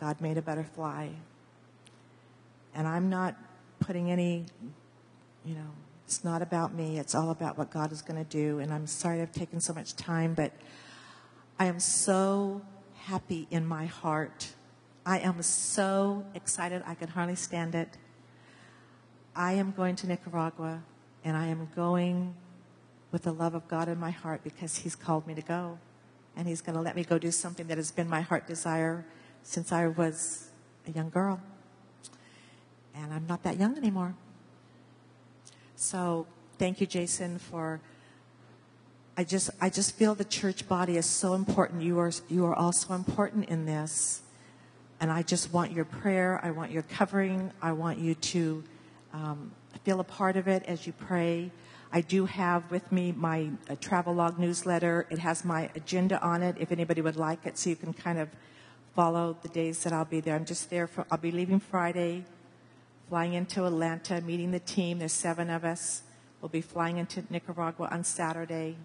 God 0.00 0.22
made 0.22 0.38
a 0.38 0.42
butterfly. 0.42 1.08
And 2.74 2.88
I'm 2.88 3.10
not 3.10 3.36
putting 3.78 4.10
any, 4.10 4.46
you 5.44 5.54
know, 5.54 5.68
it's 6.06 6.24
not 6.24 6.40
about 6.40 6.72
me. 6.72 6.98
It's 6.98 7.14
all 7.14 7.28
about 7.28 7.58
what 7.58 7.70
God 7.70 7.92
is 7.92 8.00
going 8.00 8.24
to 8.24 8.30
do. 8.30 8.58
And 8.60 8.72
I'm 8.72 8.86
sorry 8.86 9.20
I've 9.20 9.32
taken 9.32 9.60
so 9.60 9.74
much 9.74 9.94
time, 9.96 10.32
but 10.32 10.50
I 11.58 11.66
am 11.66 11.78
so 11.78 12.62
happy 12.94 13.46
in 13.50 13.64
my 13.64 13.86
heart. 13.86 14.52
I 15.06 15.20
am 15.20 15.40
so 15.42 16.24
excited. 16.34 16.82
I 16.84 16.94
can 16.94 17.08
hardly 17.08 17.36
stand 17.36 17.74
it. 17.76 17.96
I 19.36 19.52
am 19.52 19.70
going 19.70 19.94
to 19.96 20.08
Nicaragua, 20.08 20.82
and 21.22 21.36
I 21.36 21.46
am 21.46 21.68
going 21.76 22.34
with 23.12 23.22
the 23.22 23.32
love 23.32 23.54
of 23.54 23.68
God 23.68 23.88
in 23.88 24.00
my 24.00 24.10
heart 24.10 24.42
because 24.42 24.78
He's 24.78 24.96
called 24.96 25.26
me 25.26 25.34
to 25.34 25.42
go. 25.42 25.78
And 26.36 26.48
He's 26.48 26.60
going 26.60 26.74
to 26.74 26.82
let 26.82 26.96
me 26.96 27.04
go 27.04 27.18
do 27.18 27.30
something 27.30 27.68
that 27.68 27.76
has 27.76 27.92
been 27.92 28.08
my 28.08 28.20
heart 28.20 28.48
desire 28.48 29.04
since 29.44 29.70
I 29.70 29.86
was 29.86 30.48
a 30.88 30.90
young 30.90 31.10
girl. 31.10 31.40
And 32.96 33.12
I'm 33.12 33.26
not 33.28 33.44
that 33.44 33.58
young 33.58 33.76
anymore. 33.76 34.14
So 35.76 36.26
thank 36.58 36.80
you, 36.80 36.86
Jason, 36.88 37.38
for. 37.38 37.80
I 39.16 39.22
just, 39.22 39.50
I 39.60 39.70
just 39.70 39.94
feel 39.94 40.14
the 40.14 40.24
church 40.24 40.68
body 40.68 40.96
is 40.96 41.06
so 41.06 41.34
important. 41.34 41.82
You 41.82 42.00
are, 42.00 42.10
you 42.28 42.44
are 42.46 42.54
also 42.54 42.94
important 42.94 43.48
in 43.48 43.64
this. 43.64 44.22
And 45.00 45.10
I 45.10 45.22
just 45.22 45.52
want 45.52 45.72
your 45.72 45.84
prayer. 45.84 46.40
I 46.42 46.50
want 46.50 46.72
your 46.72 46.82
covering. 46.82 47.52
I 47.62 47.72
want 47.72 47.98
you 47.98 48.14
to 48.14 48.64
um, 49.12 49.52
feel 49.84 50.00
a 50.00 50.04
part 50.04 50.36
of 50.36 50.48
it 50.48 50.64
as 50.66 50.86
you 50.86 50.92
pray. 50.92 51.50
I 51.92 52.00
do 52.00 52.26
have 52.26 52.68
with 52.72 52.90
me 52.90 53.12
my 53.12 53.50
uh, 53.70 53.76
travel 53.80 54.14
log 54.14 54.36
newsletter. 54.36 55.06
It 55.10 55.20
has 55.20 55.44
my 55.44 55.70
agenda 55.76 56.20
on 56.20 56.42
it 56.42 56.56
if 56.58 56.72
anybody 56.72 57.00
would 57.00 57.16
like 57.16 57.46
it, 57.46 57.56
so 57.56 57.70
you 57.70 57.76
can 57.76 57.92
kind 57.92 58.18
of 58.18 58.28
follow 58.96 59.36
the 59.42 59.48
days 59.48 59.84
that 59.84 59.92
I'll 59.92 60.04
be 60.04 60.18
there. 60.18 60.34
I'm 60.34 60.44
just 60.44 60.70
there 60.70 60.88
for, 60.88 61.06
I'll 61.08 61.18
be 61.18 61.30
leaving 61.30 61.60
Friday, 61.60 62.24
flying 63.08 63.34
into 63.34 63.64
Atlanta, 63.64 64.20
meeting 64.22 64.50
the 64.50 64.58
team. 64.58 64.98
There's 64.98 65.12
seven 65.12 65.50
of 65.50 65.64
us. 65.64 66.02
We'll 66.40 66.48
be 66.48 66.60
flying 66.60 66.98
into 66.98 67.22
Nicaragua 67.30 67.88
on 67.92 68.02
Saturday, 68.02 68.76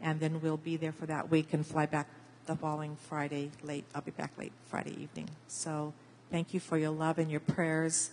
and 0.00 0.20
then 0.20 0.40
we'll 0.40 0.56
be 0.56 0.76
there 0.76 0.92
for 0.92 1.06
that 1.06 1.30
week 1.30 1.52
and 1.52 1.66
fly 1.66 1.86
back 1.86 2.08
the 2.46 2.54
following 2.54 2.96
Friday 3.08 3.50
late. 3.62 3.84
I'll 3.94 4.02
be 4.02 4.12
back 4.12 4.32
late 4.38 4.52
Friday 4.66 4.96
evening. 5.00 5.28
So 5.48 5.92
thank 6.30 6.54
you 6.54 6.60
for 6.60 6.78
your 6.78 6.90
love 6.90 7.18
and 7.18 7.30
your 7.30 7.40
prayers. 7.40 8.10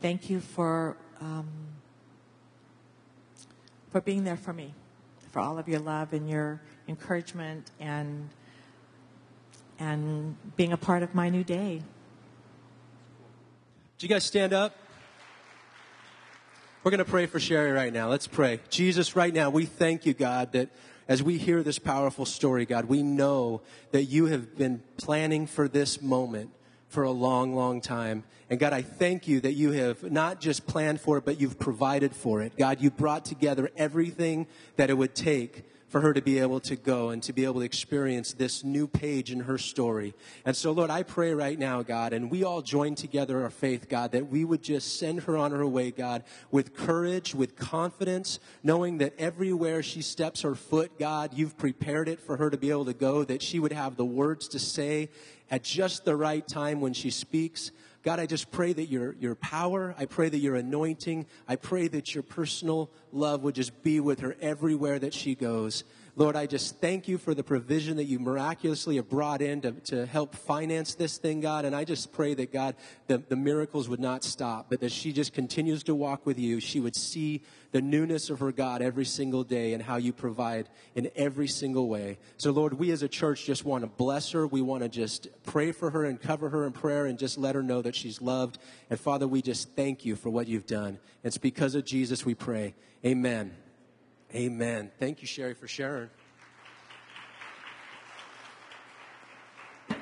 Thank 0.00 0.30
you 0.30 0.40
for 0.40 0.96
um, 1.20 1.48
for 3.90 4.00
being 4.00 4.24
there 4.24 4.36
for 4.36 4.52
me, 4.52 4.74
for 5.30 5.40
all 5.40 5.58
of 5.58 5.68
your 5.68 5.80
love 5.80 6.12
and 6.12 6.28
your 6.28 6.60
encouragement 6.88 7.70
and 7.80 8.28
and 9.78 10.36
being 10.56 10.72
a 10.72 10.76
part 10.76 11.02
of 11.02 11.14
my 11.14 11.28
new 11.28 11.44
day. 11.44 11.82
Do 13.98 14.06
you 14.06 14.08
guys 14.08 14.24
stand 14.24 14.52
up? 14.52 14.76
We're 16.82 16.90
going 16.90 16.98
to 16.98 17.10
pray 17.10 17.26
for 17.26 17.40
Sherry 17.40 17.72
right 17.72 17.92
now. 17.92 18.08
Let's 18.08 18.26
pray. 18.26 18.60
Jesus, 18.70 19.16
right 19.16 19.34
now, 19.34 19.50
we 19.50 19.64
thank 19.64 20.06
you, 20.06 20.14
God, 20.14 20.52
that 20.52 20.68
as 21.08 21.22
we 21.22 21.38
hear 21.38 21.62
this 21.62 21.78
powerful 21.78 22.24
story, 22.24 22.66
God, 22.66 22.86
we 22.86 23.02
know 23.02 23.62
that 23.92 24.04
you 24.04 24.26
have 24.26 24.56
been 24.56 24.82
planning 24.96 25.46
for 25.46 25.68
this 25.68 26.02
moment 26.02 26.50
for 26.88 27.02
a 27.02 27.10
long, 27.10 27.54
long 27.54 27.80
time. 27.80 28.24
And 28.48 28.58
God, 28.58 28.72
I 28.72 28.82
thank 28.82 29.26
you 29.26 29.40
that 29.40 29.52
you 29.52 29.72
have 29.72 30.02
not 30.10 30.40
just 30.40 30.66
planned 30.66 31.00
for 31.00 31.18
it, 31.18 31.24
but 31.24 31.40
you've 31.40 31.58
provided 31.58 32.14
for 32.14 32.42
it. 32.42 32.56
God, 32.56 32.80
you 32.80 32.90
brought 32.90 33.24
together 33.24 33.70
everything 33.76 34.46
that 34.76 34.90
it 34.90 34.94
would 34.94 35.14
take 35.14 35.64
for 35.88 36.00
her 36.00 36.12
to 36.12 36.20
be 36.20 36.38
able 36.38 36.60
to 36.60 36.76
go 36.76 37.10
and 37.10 37.22
to 37.22 37.32
be 37.32 37.44
able 37.44 37.60
to 37.60 37.60
experience 37.60 38.32
this 38.32 38.64
new 38.64 38.86
page 38.86 39.30
in 39.30 39.40
her 39.40 39.56
story. 39.56 40.14
And 40.44 40.56
so, 40.56 40.72
Lord, 40.72 40.90
I 40.90 41.02
pray 41.02 41.32
right 41.32 41.58
now, 41.58 41.82
God, 41.82 42.12
and 42.12 42.30
we 42.30 42.44
all 42.44 42.62
join 42.62 42.94
together 42.94 43.42
our 43.42 43.50
faith, 43.50 43.88
God, 43.88 44.12
that 44.12 44.28
we 44.28 44.44
would 44.44 44.62
just 44.62 44.98
send 44.98 45.22
her 45.22 45.36
on 45.36 45.52
her 45.52 45.66
way, 45.66 45.90
God, 45.90 46.24
with 46.50 46.74
courage, 46.74 47.34
with 47.34 47.56
confidence, 47.56 48.40
knowing 48.62 48.98
that 48.98 49.14
everywhere 49.18 49.82
she 49.82 50.02
steps 50.02 50.42
her 50.42 50.54
foot, 50.54 50.98
God, 50.98 51.34
you've 51.34 51.56
prepared 51.56 52.08
it 52.08 52.20
for 52.20 52.36
her 52.36 52.50
to 52.50 52.56
be 52.56 52.70
able 52.70 52.86
to 52.86 52.94
go, 52.94 53.24
that 53.24 53.42
she 53.42 53.58
would 53.60 53.72
have 53.72 53.96
the 53.96 54.04
words 54.04 54.48
to 54.48 54.58
say 54.58 55.10
at 55.50 55.62
just 55.62 56.04
the 56.04 56.16
right 56.16 56.46
time 56.46 56.80
when 56.80 56.92
she 56.92 57.10
speaks. 57.10 57.70
God, 58.06 58.20
I 58.20 58.26
just 58.26 58.52
pray 58.52 58.72
that 58.72 58.84
your, 58.84 59.16
your 59.18 59.34
power, 59.34 59.92
I 59.98 60.04
pray 60.04 60.28
that 60.28 60.38
your 60.38 60.54
anointing, 60.54 61.26
I 61.48 61.56
pray 61.56 61.88
that 61.88 62.14
your 62.14 62.22
personal 62.22 62.88
love 63.10 63.42
would 63.42 63.56
just 63.56 63.82
be 63.82 63.98
with 63.98 64.20
her 64.20 64.36
everywhere 64.40 65.00
that 65.00 65.12
she 65.12 65.34
goes. 65.34 65.82
Lord, 66.18 66.34
I 66.34 66.46
just 66.46 66.80
thank 66.80 67.08
you 67.08 67.18
for 67.18 67.34
the 67.34 67.44
provision 67.44 67.98
that 67.98 68.04
you 68.04 68.18
miraculously 68.18 68.96
have 68.96 69.06
brought 69.06 69.42
in 69.42 69.60
to, 69.60 69.72
to 69.72 70.06
help 70.06 70.34
finance 70.34 70.94
this 70.94 71.18
thing, 71.18 71.42
God. 71.42 71.66
And 71.66 71.76
I 71.76 71.84
just 71.84 72.10
pray 72.10 72.32
that, 72.32 72.50
God, 72.50 72.74
the, 73.06 73.18
the 73.18 73.36
miracles 73.36 73.86
would 73.90 74.00
not 74.00 74.24
stop, 74.24 74.70
but 74.70 74.80
that 74.80 74.92
she 74.92 75.12
just 75.12 75.34
continues 75.34 75.82
to 75.84 75.94
walk 75.94 76.24
with 76.24 76.38
you. 76.38 76.58
She 76.58 76.80
would 76.80 76.96
see 76.96 77.42
the 77.72 77.82
newness 77.82 78.30
of 78.30 78.40
her 78.40 78.50
God 78.50 78.80
every 78.80 79.04
single 79.04 79.44
day 79.44 79.74
and 79.74 79.82
how 79.82 79.96
you 79.96 80.14
provide 80.14 80.70
in 80.94 81.10
every 81.16 81.48
single 81.48 81.86
way. 81.86 82.16
So, 82.38 82.50
Lord, 82.50 82.78
we 82.78 82.92
as 82.92 83.02
a 83.02 83.08
church 83.08 83.44
just 83.44 83.66
want 83.66 83.84
to 83.84 83.88
bless 83.88 84.30
her. 84.30 84.46
We 84.46 84.62
want 84.62 84.84
to 84.84 84.88
just 84.88 85.28
pray 85.44 85.70
for 85.70 85.90
her 85.90 86.06
and 86.06 86.18
cover 86.18 86.48
her 86.48 86.64
in 86.66 86.72
prayer 86.72 87.04
and 87.04 87.18
just 87.18 87.36
let 87.36 87.54
her 87.54 87.62
know 87.62 87.82
that 87.82 87.94
she's 87.94 88.22
loved. 88.22 88.56
And 88.88 88.98
Father, 88.98 89.28
we 89.28 89.42
just 89.42 89.76
thank 89.76 90.06
you 90.06 90.16
for 90.16 90.30
what 90.30 90.48
you've 90.48 90.66
done. 90.66 90.98
It's 91.22 91.36
because 91.36 91.74
of 91.74 91.84
Jesus 91.84 92.24
we 92.24 92.34
pray. 92.34 92.74
Amen. 93.04 93.54
Amen. 94.34 94.90
Thank 94.98 95.22
you, 95.22 95.28
Sherry, 95.28 95.54
for 95.54 95.68
sharing. 95.68 96.10
You 99.88 99.96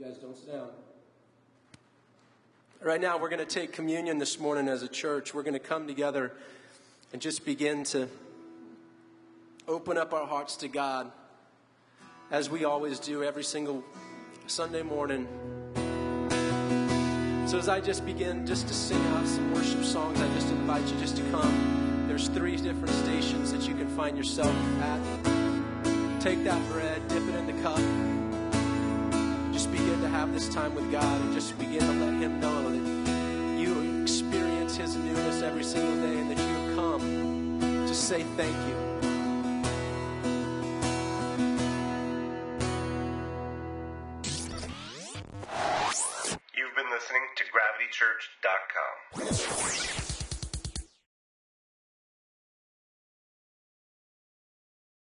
guys 0.00 0.16
don't 0.16 0.36
sit 0.36 0.50
down. 0.50 0.70
Right 2.80 3.00
now, 3.00 3.18
we're 3.18 3.28
going 3.28 3.38
to 3.38 3.44
take 3.44 3.72
communion 3.72 4.18
this 4.18 4.40
morning 4.40 4.66
as 4.66 4.82
a 4.82 4.88
church. 4.88 5.34
We're 5.34 5.44
going 5.44 5.52
to 5.52 5.60
come 5.60 5.86
together 5.86 6.32
and 7.12 7.20
just 7.20 7.44
begin 7.44 7.84
to 7.84 8.08
open 9.68 9.96
up 9.96 10.12
our 10.12 10.26
hearts 10.26 10.56
to 10.56 10.68
God 10.68 11.12
as 12.30 12.50
we 12.50 12.64
always 12.64 12.98
do 12.98 13.22
every 13.22 13.44
single 13.44 13.84
Sunday 14.46 14.82
morning. 14.82 15.28
So 17.52 17.58
as 17.58 17.68
I 17.68 17.80
just 17.80 18.06
begin 18.06 18.46
just 18.46 18.66
to 18.68 18.72
sing 18.72 18.98
out 19.08 19.26
some 19.26 19.52
worship 19.52 19.84
songs, 19.84 20.18
I 20.22 20.26
just 20.28 20.48
invite 20.48 20.88
you 20.88 20.98
just 20.98 21.18
to 21.18 21.22
come. 21.24 22.06
There's 22.08 22.28
three 22.28 22.56
different 22.56 22.88
stations 22.88 23.52
that 23.52 23.68
you 23.68 23.74
can 23.74 23.88
find 23.88 24.16
yourself 24.16 24.56
at. 24.80 24.98
Take 26.18 26.44
that 26.44 26.66
bread, 26.70 27.06
dip 27.08 27.22
it 27.22 27.34
in 27.34 27.46
the 27.46 27.62
cup. 27.62 27.76
Just 29.52 29.70
begin 29.70 30.00
to 30.00 30.08
have 30.08 30.32
this 30.32 30.48
time 30.48 30.74
with 30.74 30.90
God 30.90 31.20
and 31.20 31.34
just 31.34 31.58
begin 31.58 31.80
to 31.80 31.92
let 31.92 32.14
Him 32.22 32.40
know 32.40 32.70
that 32.70 33.60
you 33.60 34.00
experience 34.00 34.76
His 34.76 34.96
newness 34.96 35.42
every 35.42 35.62
single 35.62 35.94
day 35.96 36.20
and 36.20 36.30
that 36.30 36.38
you 36.38 36.74
come 36.74 37.86
to 37.86 37.94
say 37.94 38.22
thank 38.34 38.56
you. 38.66 38.91
You've 49.16 49.81